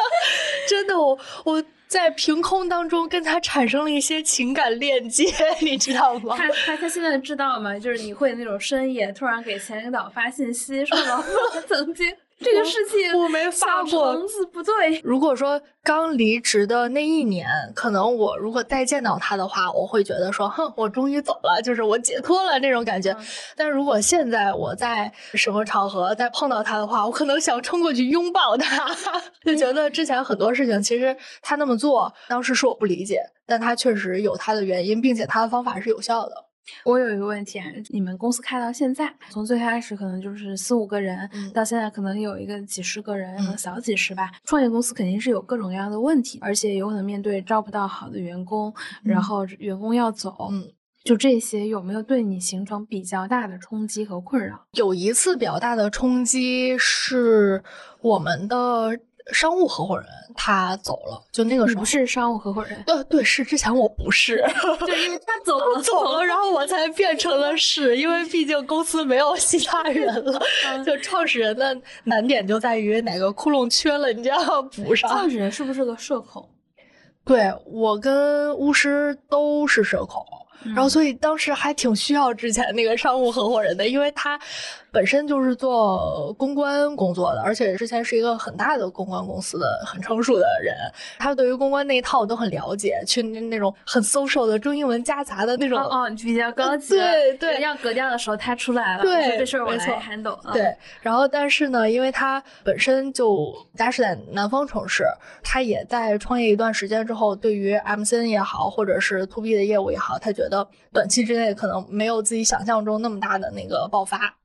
[0.68, 1.64] 真的，我我。
[1.96, 5.24] 在凭空当中跟他产生了一些情感链接，
[5.62, 6.36] 你知道吗？
[6.38, 7.80] 他他他现在知道吗？
[7.80, 11.24] 就是你会那种深夜突然给前领导发信息，说老
[11.66, 12.14] 曾经。
[12.38, 14.14] 这个事情我没发过，
[14.52, 15.00] 不对。
[15.04, 23.16] 如果说刚离职的那一年，可能我如果再见到他的话，我会觉得说，哼，我终于走了，就是我解脱了那种感觉。
[23.56, 28.94] 但如果现在我在什么场合再碰到他的话，我可能想冲过去拥抱他，
[29.46, 36.45] 就觉得之前很多事情其实他那么做，当时是我不理解，但他确实有他的原因，并且他的方法是有效的。
[36.84, 44.32] 我有一个问题啊，你们公司开到现在，从最开始可能就是四五个人，到现在可能有一个几十个人，小几十吧。
[44.44, 48.74] 创业公司肯定是有各种各样的问题，而且有可能面对招不到好的员工，
[49.04, 50.52] 然后员工要走，
[51.04, 54.66] 就这些有没有对你形成比较大的冲击和困扰？
[54.74, 57.64] 有一次比较大的冲击是
[58.02, 59.00] 我们的。
[59.34, 64.38] 商务合伙人他走了，就那个时候不是商务合伙人，对对，是之前我不是，
[64.86, 70.40] 就因为他走了 走了，然后我才变成了是，因为毕竟公司没有其他人了，
[70.86, 75.10] 就创始人的难点就在于哪个窟窿缺了，你就要补上。
[75.10, 76.48] 创始人是不是个社恐？
[77.26, 80.24] 对我跟巫师都是社恐。
[80.64, 84.40] 然后，所以当时还挺需要之前那个商务合伙人的，因为他
[84.92, 90.74] 本身就是做公关工作的，而且之前是一个很大的公关公司的很成熟的人，
[91.20, 100.76] 他对于公关那一套都很了解，去那种很 social 的中英文夹杂的那种，哦，比较高级，对对，要格调的时候他出来了，对，这事儿我来 handle，对。
[101.02, 105.04] 然后，但是呢，因为他本身就家是在南方城市，
[105.44, 110.45] 他也在创业一段时间之后，对于 MCN 也好，或者是 To B 的业务也好，他觉得。
[110.92, 114.38] 短期之内可能没有自己想象中那么大的那个爆发，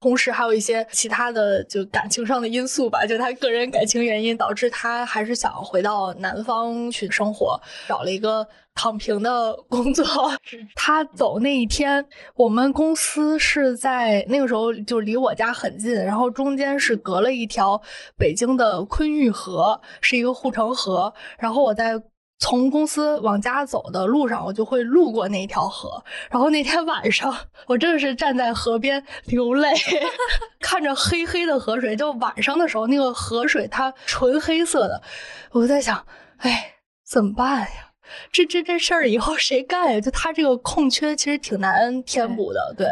[0.00, 10.04] 同时还有一些其他的就感情上的因素吧，就他个人感情原因导致他还是想回到南方去生活，找了一个躺平的工作。
[10.76, 17.80] 他走那一天，我们公司是在那个时候就离我家很近，然后中间是隔了一条
[18.16, 22.00] 北京的昆玉河，是一个护城河，然后我在。
[22.40, 26.02] 从公司往家走的路上，我就会路过那条河。
[26.30, 29.72] 然后那天晚上，我真的是站在河边流泪，
[30.60, 31.96] 看着黑黑的河水。
[31.96, 35.02] 就晚上的时候，那个河水它纯黑色的，
[35.50, 36.06] 我在想，
[36.38, 36.74] 哎，
[37.04, 37.90] 怎么办呀？
[38.32, 40.00] 这这这事儿以后谁干呀？
[40.00, 42.86] 就他这个空缺其实挺难填补的，对，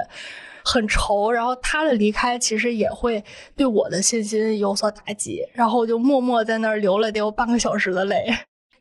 [0.64, 1.30] 很愁。
[1.30, 3.24] 然后他的离开其实也会
[3.56, 5.40] 对我的信心有所打击。
[5.54, 8.26] 然后我就默默在那儿流了得有半个小时的泪。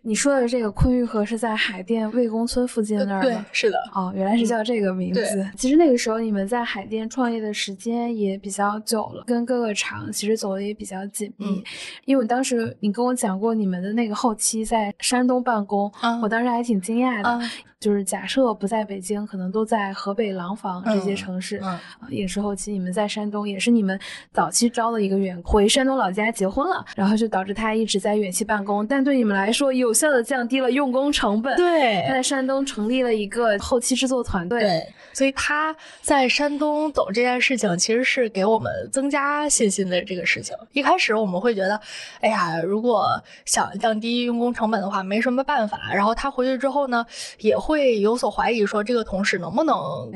[0.08, 3.22] 你说的这个昆玉河是在海淀魏公村附近那儿吗？
[3.24, 3.78] 对，是的。
[3.92, 5.50] 哦，原来是叫这个名字。
[5.58, 11.64] 其实那个时候你们在海淀创业的时间也比较久了，跟各个厂其实走的也比较紧密。
[12.06, 17.50] 因为我当时你跟我讲过你们的那个后期在山东办公，我当时还挺惊讶的。
[17.78, 21.60] 就是假设不在北京，可能都在河北廊坊这些城市。
[21.62, 21.78] 嗯，
[22.10, 24.00] 也是后期你们在山东，也是你们
[24.32, 28.88] 早期招的一个员工，回山东老家结婚了，然后就导致他一直在远期办公。
[28.88, 31.58] 但对你们来说，有效的降低了用工成本。
[31.58, 34.60] 对，他在山东成立了一个后期制作团队。
[34.60, 40.56] 对，所以他在山东走这件事情，其实是给我们增加信心的这个事情。
[40.74, 41.82] 一开始我们会觉得，
[42.22, 43.08] 哎呀，如果
[43.46, 45.92] 想降低用工成本的话，没什么办法。
[45.92, 47.04] 然后他回去之后呢，
[47.40, 47.56] 也。
[47.58, 49.74] 会有所怀疑，说这个同事能不能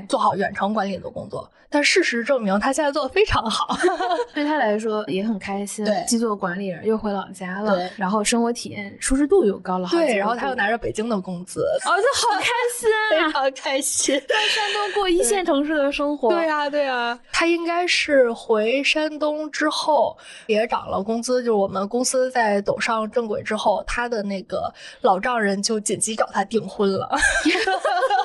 [0.10, 1.50] 做好远程管理的工作？
[1.70, 3.78] 但事实证明，他现在做的非常好，
[4.34, 5.86] 对他来说也很开心。
[5.86, 9.96] 对，既做管理人，又回老家了，然后生活体验、舒适度又高了好。
[9.96, 12.46] 对，然后他又拿着北京的工资，儿子好开
[12.76, 16.30] 心啊， 非常开心，在山东过一线城市的生活。
[16.30, 20.18] 对呀，对呀，他应该是回山东之后
[20.48, 27.10] 也涨了工资，就是我们公司在走上正轨之后，他的那个老丈人就紧急找他订婚了。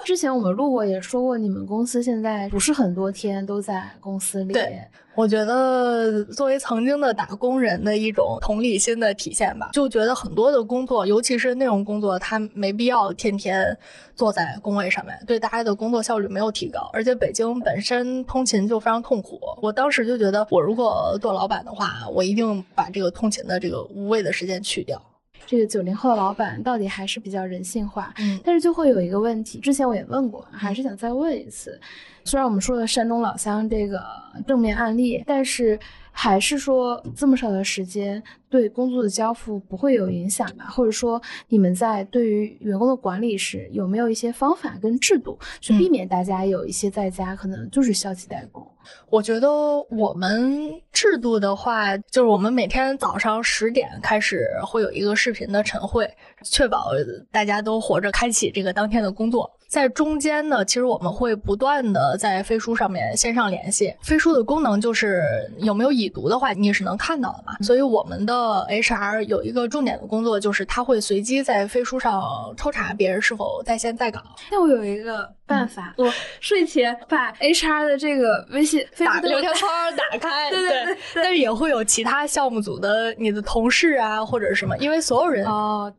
[0.04, 4.52] 之前我们录过也说过，你们公司现在不是很多天都在公司里。
[4.52, 4.78] 对，
[5.14, 13.76] 我觉得作为曾经的打工人的一种同理心的体现吧，就觉得很多的工作，尤其是那种工作，他没必要天天
[14.14, 16.90] 坐在工位上面，对大家的工作效率没有提高。
[16.92, 25.00] 而且北京本身通勤就非常痛苦，我当时就觉得，我如果做老板的话，我一定把这个通勤的这个无谓的时间去掉。
[25.46, 31.78] 这个九零后的老板到底还是比较人性化，嗯，但是就会有一个问题，之前我也问过，还是想再问一次。
[32.24, 34.02] 虽然我们说的山东老乡这个
[34.46, 35.78] 正面案例，但是
[36.10, 40.64] 还是说这么少的时间对工作的交付不会有影响吧？
[40.66, 48.66] 或者说你们在对于员工的管理时有没有一些方法跟制度去避免大家有一些在家可能就是消极怠工？
[49.10, 49.48] 我觉得
[49.90, 56.08] 我们制度的话，就是我们每天早上十点开始会有一个视频的晨会，
[56.42, 56.90] 确保
[57.30, 59.50] 大家都活着开启这个当天的工作。
[59.74, 63.92] 在中间呢，其实我们会不断的在飞书上面线上联系。
[64.02, 67.56] 飞书的功能就是有没有已读的话，你也是能看到的嘛。
[67.60, 68.32] 所以我们的
[68.70, 72.22] HR 有一个重点的工作，就是他会随机在飞书上
[72.56, 74.22] 抽查别人是否在线在岗。
[74.48, 76.08] 那我有一个办法，我
[76.38, 85.92] 睡前把 HR 的这个微信打聊天框打开， 对对对，但是也会有其他项目组的你的同事啊或者什么，因为所有人哦。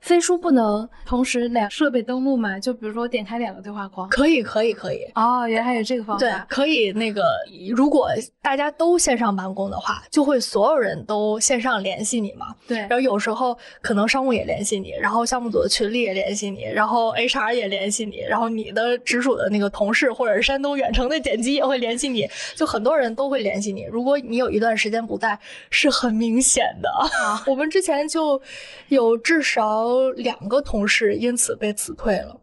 [0.00, 2.58] 飞书不能同时两设备登录吗？
[2.58, 5.04] 就比如说我点开两个对话框，可以，可以，可以。
[5.14, 6.20] 哦，原来还有这个方法。
[6.20, 6.92] 对，可以。
[6.92, 7.24] 那个，
[7.74, 8.08] 如果
[8.40, 12.54] 大家都线上办公的话，就会所有人都线上联系你嘛。
[12.66, 12.78] 对。
[12.78, 23.84] 然后有时候可能商务也联系你，然后项目组的群里也联系你，然后 HR 也联系你，然后你的直属的那个同事或者是山东远程的剪辑也会联系你，就很多人都会联系你。
[23.90, 25.38] 如果你有一段时间不在，
[25.70, 26.88] 是很明显的。
[27.50, 28.40] 我们之前就
[28.88, 29.87] 有至少。
[30.12, 32.36] 两个同事因此被辞退了，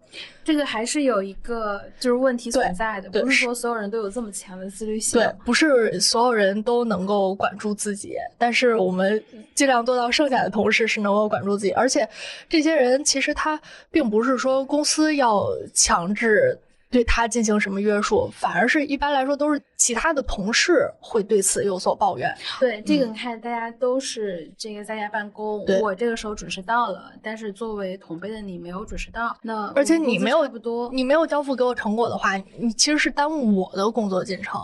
[0.43, 5.19] 这个还是有一个就是问题存在的，不是说所有人都有这么强的自律性。
[5.19, 9.23] 对，不是所有人都能够管住自己，但是我们
[9.53, 12.07] 尽量做到剩下的同事是能够管住自己，而且
[12.47, 16.57] 这些人其实他并不是说公司要强制。
[16.89, 22.33] 对他进行什么约束，反而是一般来说都是其他的同事会对此有所抱怨。
[22.59, 34.61] 对这个，你看大家都是这个在家办公，我这个时候准时到了，但是作为同辈的你没有准时到，那而且你没有不多，你没有交付给我成果的话，你其实是耽误我的工作进程。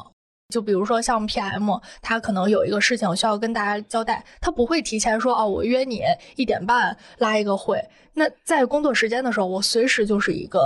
[0.54, 6.02] 就比如说像 PM，他可能有一个事情需要跟大家交代，他不会提前说哦，我约你
[6.36, 7.82] 一点半拉一个会。
[8.14, 10.60] 那在工作时间的时候，我随时就是一个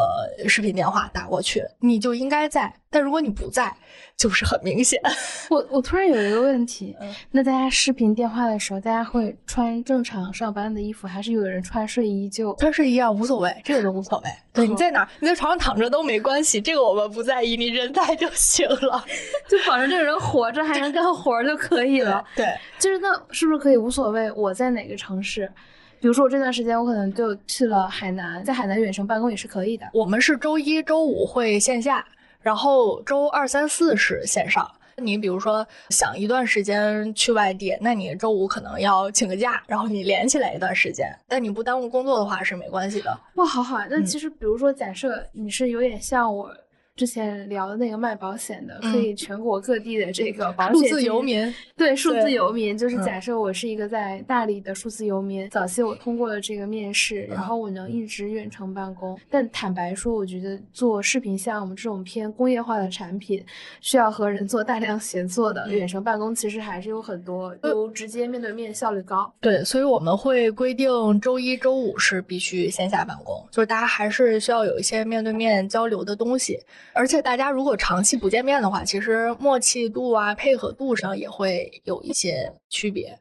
[0.48, 2.74] 视频电话打过去，你就应该在。
[2.90, 3.76] 但如果你不在，
[4.18, 5.00] 就是很明显。
[5.52, 6.96] 我我突然有一个问题，
[7.30, 13.12] 那大家视频电话的时候，大家会穿正常上班的衣服，还是有人穿睡衣就穿睡衣啊？
[13.12, 14.30] 无所谓，这个都无所谓。
[14.54, 15.08] 对，你在哪？
[15.20, 19.06] 你在床上躺着都没关系，这个我们不在意，你人在就行了，
[19.48, 22.24] 就保证这个人活着还能干活就可以了。
[22.36, 22.48] 对，
[22.80, 25.52] 就是那是不是可以无所谓我在哪个城市？
[26.00, 29.86] 比如说我这段时间我可能就去了海南，在海南远程办公也是可以的。
[29.94, 32.06] 我们是周一周五会线下，
[32.42, 34.70] 然后周二三四是线上。
[34.98, 41.08] 你比如说想一段时间去外地，那你周五可能要请个假，然后你连起来一段时间。
[41.28, 43.20] 但你不耽误工作的话是没关系的。
[43.34, 43.86] 哇，好好啊！
[43.90, 46.50] 那其实比如说假设你是有点像我
[46.96, 59.20] 之前聊的那个卖保险的，嗯可以全国各地的这个保数字游民，对，数字游民就是嗯假设我是一个在大理的数字游民，早期我通过了这个面试，然嗯后我能一直远程办公。
[59.30, 63.44] 但坦白说，我觉得做视频项目这种偏工业化的产品，
[63.82, 69.30] 需要和人做大量协作的远程办公，其实还是有很多不如直接面对面效率高。
[69.42, 70.90] 对，所以我们会规定
[71.20, 76.58] 周一周五是必须线下办公，就是大家还是需要有一些面对面交流的东西，
[76.94, 83.20] 而且大家如果长期不见面的话，其实默契度啊、配合度上也会有一些区别。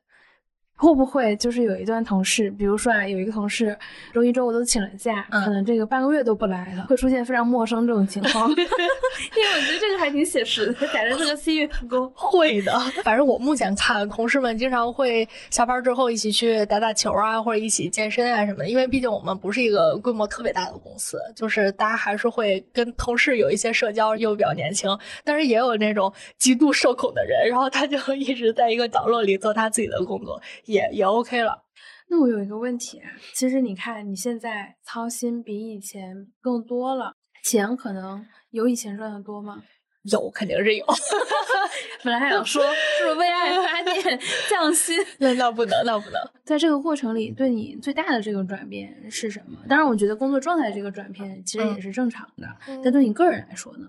[0.77, 3.77] 会不会就是有一段同事，比如说啊，有一个同事
[4.13, 8.51] 周一周五都请了假，嗯可能这个半个月都不来了，会出现非常陌生这种情况？
[8.51, 12.11] 因为我觉得这个还挺写实的，感觉这个新员工。
[12.15, 12.73] 会的，
[13.03, 18.69] 反正我目前看，同事们经常会下班之后一起去打打球啊，或者一起健身啊什么的。
[18.69, 24.91] 因为毕竟我们不是一个规模特别大的公司，就是大家还是会跟同事有一些社交，又比较年轻，
[25.25, 31.65] 但是也有那种极度社恐的人，然后他就一直在一个角落里做他自己的工作，也也 OK 了。
[32.09, 39.63] 那我有一个问题啊，其实你看你现在操心比以前更多了，钱可能有以前赚的多吗？
[40.03, 40.85] 有肯定是有，
[42.05, 42.63] 本来还想说
[42.99, 46.21] 是不是为爱发 电降薪， 那那不能，那不能。
[46.45, 49.59] 在这个过程里，对你最大的这个转变是什么？
[49.67, 52.47] 当然，我觉得工作状态这个转变其实也是正常的，
[52.85, 53.89] 但对你个人来说呢？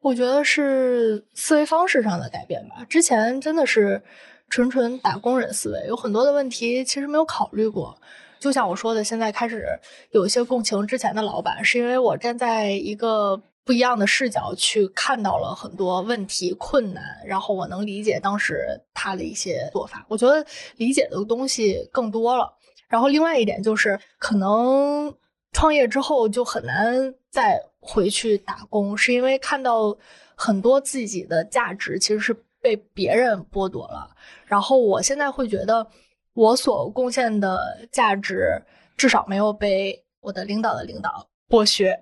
[0.00, 2.86] 我觉得是思维方式上的改变吧。
[2.88, 4.02] 之前真的是
[4.50, 7.96] 纯纯打工人思维，有很多的问题其实没有考虑过。
[8.38, 9.66] 就像我说的，现在开始
[10.10, 20.04] 有一些共情之前的老板，是因为我站在一个不一样的视角去看到了很多问题困难，然后我能理解当时他的一些做法。
[20.08, 20.44] 我觉得
[20.76, 22.52] 理解的东西更多了。
[22.88, 25.14] 然后另外一点就是，可能
[25.52, 29.96] 创业之后就很难再回去打工，是因为看到
[30.34, 34.14] 很多自己的价值其实是被别人剥夺了。
[34.44, 35.86] 然后我现在会觉得，
[36.34, 38.62] 我所贡献的价值
[38.96, 41.98] 至少没有被我的领导的领导剥削。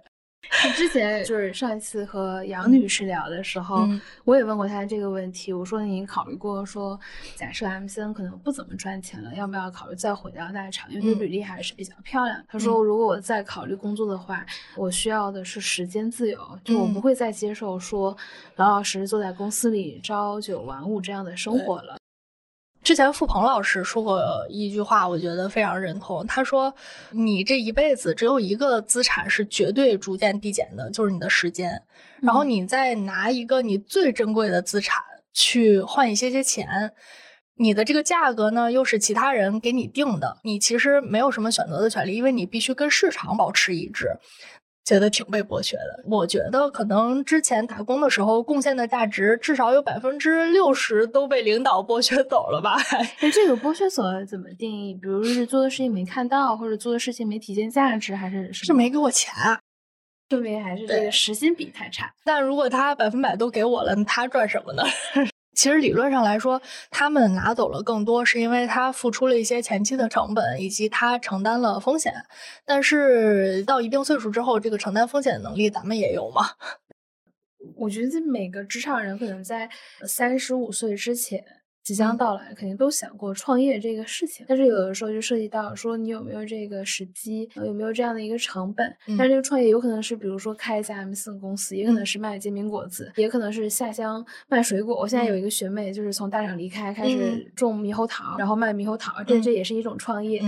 [0.65, 5.53] 你之前就是上一次和杨女士聊的时候，嗯我也问过她这个问题。
[5.53, 6.99] 我说你考虑过说，
[7.37, 10.91] 假设 MCN 可能不怎么赚钱了，要不要考虑再回到大厂？
[10.93, 12.43] 因为嗯履历还是比较漂亮。
[12.49, 14.45] 她说，如果我再考虑工作的话，
[14.75, 18.17] 我需要的是时间自由，就我不嗯会再接受说
[18.57, 21.97] 老老实实坐在公司里朝九晚五这样的生活了。
[22.89, 24.19] 之前付鹏老师说过
[24.49, 26.27] 一句话，我觉得非常认同。
[26.27, 26.75] 他说
[27.13, 31.83] ：“你这一辈子只有一个资产是绝对逐渐递减的，就是你的时间。
[32.23, 36.67] 然后你再拿一个你最珍贵的资产去换一些些钱，
[37.57, 44.09] 你的这个价格呢，又是其他人给你定的，你其实没有什么选择的权利，因为你必须跟市场保持一致。”
[44.89, 46.03] 觉得挺被剥削的。
[46.07, 52.79] 我觉得可能之前打工的时候贡献的价值至少有百分之六十都被领导剥削走了吧？
[53.21, 54.95] 那，这个剥削所怎么定义？
[54.95, 59.61] 比如是做的事情没看到，或者做的事情没体现价值，还是是没给我钱啊。
[60.31, 62.11] 说明还是这个时薪比太差。
[62.25, 64.83] 但如果他百分百都给我了，他赚什么呢？
[65.59, 72.15] 其实理论上来说，他们拿走了更多，是因为他付出了一些前期的成本，以及他承担了风险。
[72.65, 76.51] 但是到一定岁数之后，这个承担风险的能力，咱们也有嘛？
[77.75, 79.69] 我觉得每个职场人可能在
[80.07, 81.45] 三十五岁之前
[81.89, 84.45] 即将到来，肯定都想过创业这个事情。
[84.47, 88.87] 但是有的时候就涉及到说你有没有这个时机，有没有这样的一个成本。
[89.07, 95.01] 嗯但是这个创业有可能是比如说开一家 M 四公司，也可能是卖煎饼果子，也可能是下乡卖水果。
[95.01, 100.43] 我现在有一个学妹，就是从大厂离开，开始种猕猴桃，然后卖猕猴桃，这嗯这也是一种创业。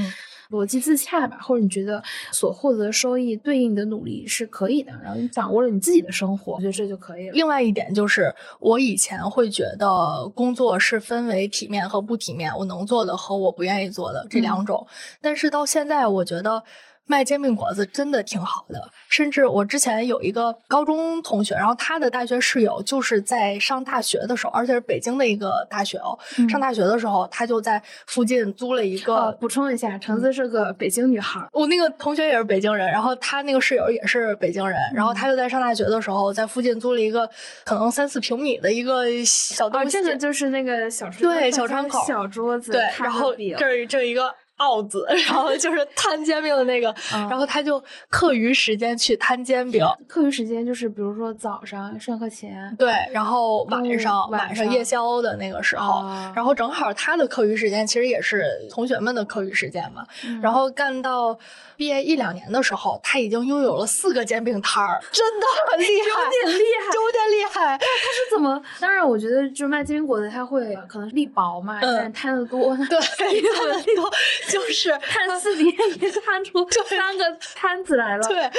[0.50, 7.32] 嗯逻辑自洽吧，或者你觉得所获得的收益对应的努力是可以的，然后你掌握了你自己的生活，我觉得这就可以了。
[7.32, 14.84] 另外一点就是，我以前会觉得工作是分为体面和不体面，我能做的和我不愿意做的这两种。
[15.20, 16.64] 但是到现在，我觉得
[17.06, 18.90] 卖煎饼果子真的挺好的。
[19.08, 26.18] 甚至我之前有一个高中同学，然后他的大学室友就是在上大学的时候，而且是北京的一个大学哦。
[26.38, 29.14] 嗯上大学的时候，他就在附近租了一个。
[29.16, 37.28] 呃，补充一下，橙子是个北京女孩儿，我那个同学也是北京人，然后他那个室友也是北京人，然嗯后他就在上大学的时候，在附近租了一个
[37.64, 49.84] 可能三四平米的一个小东哦，西，这个就是那个小对小窗口小桌子，对，然后这儿这儿一个奥子， 然后就是摊煎饼的那个，然后他就课余时间去摊煎饼。
[50.06, 56.04] 课余时间就是比如说早上上课前，对，然后晚上晚上夜宵的那个时候，
[56.34, 60.06] 然后正好他的课余时间其实也是同学们的课余时间嘛，
[60.42, 61.38] 然后干到
[61.80, 67.78] 毕业一两年的时候，他已经拥有了四个煎饼摊儿， 真的很厉害，有点厉害，有点厉害。
[67.78, 68.62] 他是怎么？
[68.78, 73.00] 当然，我觉得就是卖煎饼果子，他会可能力薄嘛，但是摊的多，对，
[73.56, 74.10] 摊的多，
[74.50, 77.24] 就是摊四年也摊出三个
[77.56, 78.28] 摊子来了。
[78.28, 78.50] 对，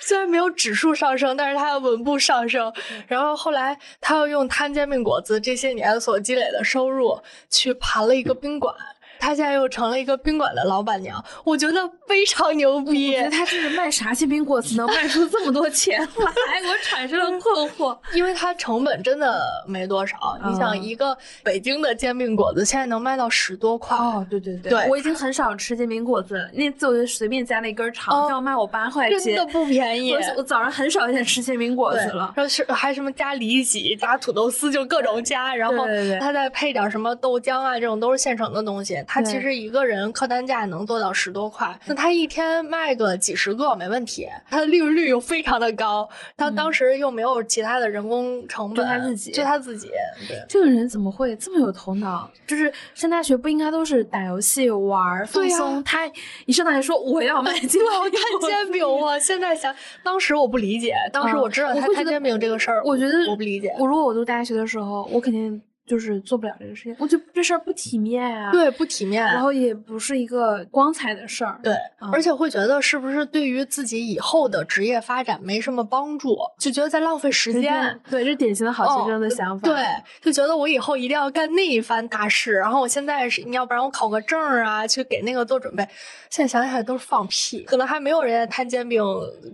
[0.00, 2.72] 虽然没有指数上升，但是他的稳步上升。
[3.06, 7.16] 然后后来他又用摊煎饼果子这些年所积累的收入
[7.48, 8.74] 去盘了一个宾馆。
[9.18, 13.14] 她现在又成了一个宾馆的老板娘，我觉得非常牛逼。
[13.16, 17.96] 我觉得她是卖啥煎饼果子能卖出这么多钱来，我产生了困惑。
[18.14, 23.96] 因为它成本真的没多少，你想一个北京的煎饼果子现在能卖到十多块。
[23.96, 26.50] 哦，对对对，我已经很少吃煎饼果子了。
[26.52, 30.14] 那次我就随便加了一根肠，要卖我八块钱，真的不便宜。
[30.36, 35.86] 我早上很少见吃煎饼果子了，然后是还什么加里脊、加土豆丝，就各种加，然后
[36.20, 39.03] 他再配点什么豆浆啊，这种都是现成的东西。
[39.06, 49.88] 他其实一个人客单价能做到十多块，那他一天卖个几十个没问题，他的利润率又非常的高，他当时又没有其他的人工成本，就他自己，就他自己。
[50.28, 52.30] 对，这个人怎么会这么有头脑？
[52.46, 55.82] 就是上大学不应该都是打游戏玩放松？
[55.84, 56.10] 他
[56.46, 59.18] 一上大学说我要卖煎饼，摊煎饼我！
[59.18, 63.74] 现在想，当时我不理解，当时我知道他摊煎饼这个事儿，我觉得我不理解。
[63.78, 65.60] 我如果我读大学的时候，我肯定。
[65.86, 68.50] 就是做不了这个事情，我觉得这事儿不体面啊。
[68.50, 71.60] 对，不体面，然后也不是一个光彩的事儿。
[71.62, 71.74] 对，
[72.10, 78.00] 而且会觉得是不是对于自己以后的职业发展没什么帮助，就觉得在浪费时间。
[78.08, 79.68] 对，这典型的好学生的想法。
[79.68, 79.84] 对，
[80.22, 85.86] 就觉得我以后一定要干那一番大事，然后我现在是，你要不然我考个证啊，去给那个做准备。
[86.30, 89.04] 现在想起来都是放屁，可能还没有人家摊煎饼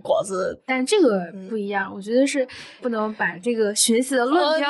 [0.01, 0.57] 果子。
[0.65, 2.47] 但这个不一样，我觉得是
[2.81, 4.69] 不能把这个学习的论调。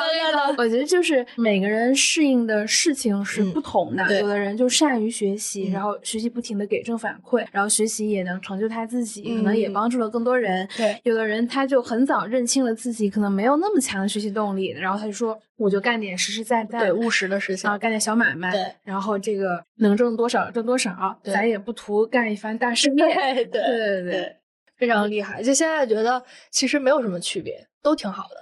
[0.58, 1.51] 我觉得就是每。
[1.52, 10.66] 每个人适应的事情是不同的，有的人就善于学习，然后学习不停的给正反馈，然后学习也能成就他自己，可能也帮助了更多人。
[10.74, 18.50] 对，有的人他就很早认清了自己可能没有那么强的学习动力，然后他就说我就干点实实在在、对务实的事情啊，干点小买卖。
[18.50, 22.94] 对，然后这个能挣多少挣多少，咱也不图干一番大事业。
[22.94, 24.36] 对对对对，
[24.78, 25.42] 非常厉害。
[25.42, 28.36] 就现在觉得其实没有什么区别，都挺好的。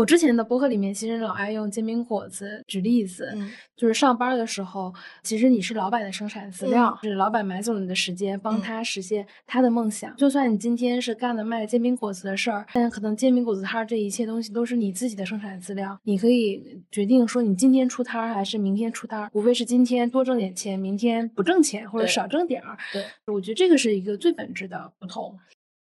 [0.00, 3.36] 我之前的博客里面其实老爱用煎饼果子举例子，
[3.76, 10.16] 就是上班的时候，其实你是老板的生产资料，是老板买走了你的时间，帮他实现他的梦想。
[10.16, 22.78] 就算你今天是干的卖煎饼果子的事儿，但可能煎饼果子摊这一切东西都是你自己的生产资料，你可以决定说你今天出摊儿还是明天出摊儿，无非是今天多挣点钱，明天不挣钱或者少挣点儿。
[22.90, 25.38] 对，我觉得这个是一个最本质的不同。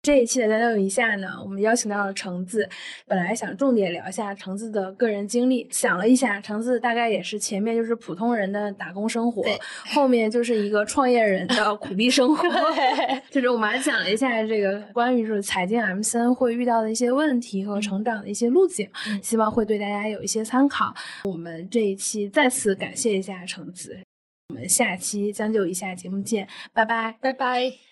[0.01, 2.67] 这一期的《聊聊一下》呢，我们邀请到了橙子。
[3.05, 9.43] 本来想重点聊一下橙子的个人经历，想了一下，橙子大概也是前面就是普通人的打工生活，
[9.93, 12.49] 后面就是一个创业人的苦逼生活。
[13.29, 18.89] 就是我们还讲了一下这个关于就是财经 M 三会遇到的一些问题和成长的一些路径，
[19.21, 20.91] 希望会对大家有一些参考。
[21.25, 23.99] 我们这一期再次感谢一下橙子，
[24.49, 27.90] 我们下期将就一下节目见，拜拜，拜拜。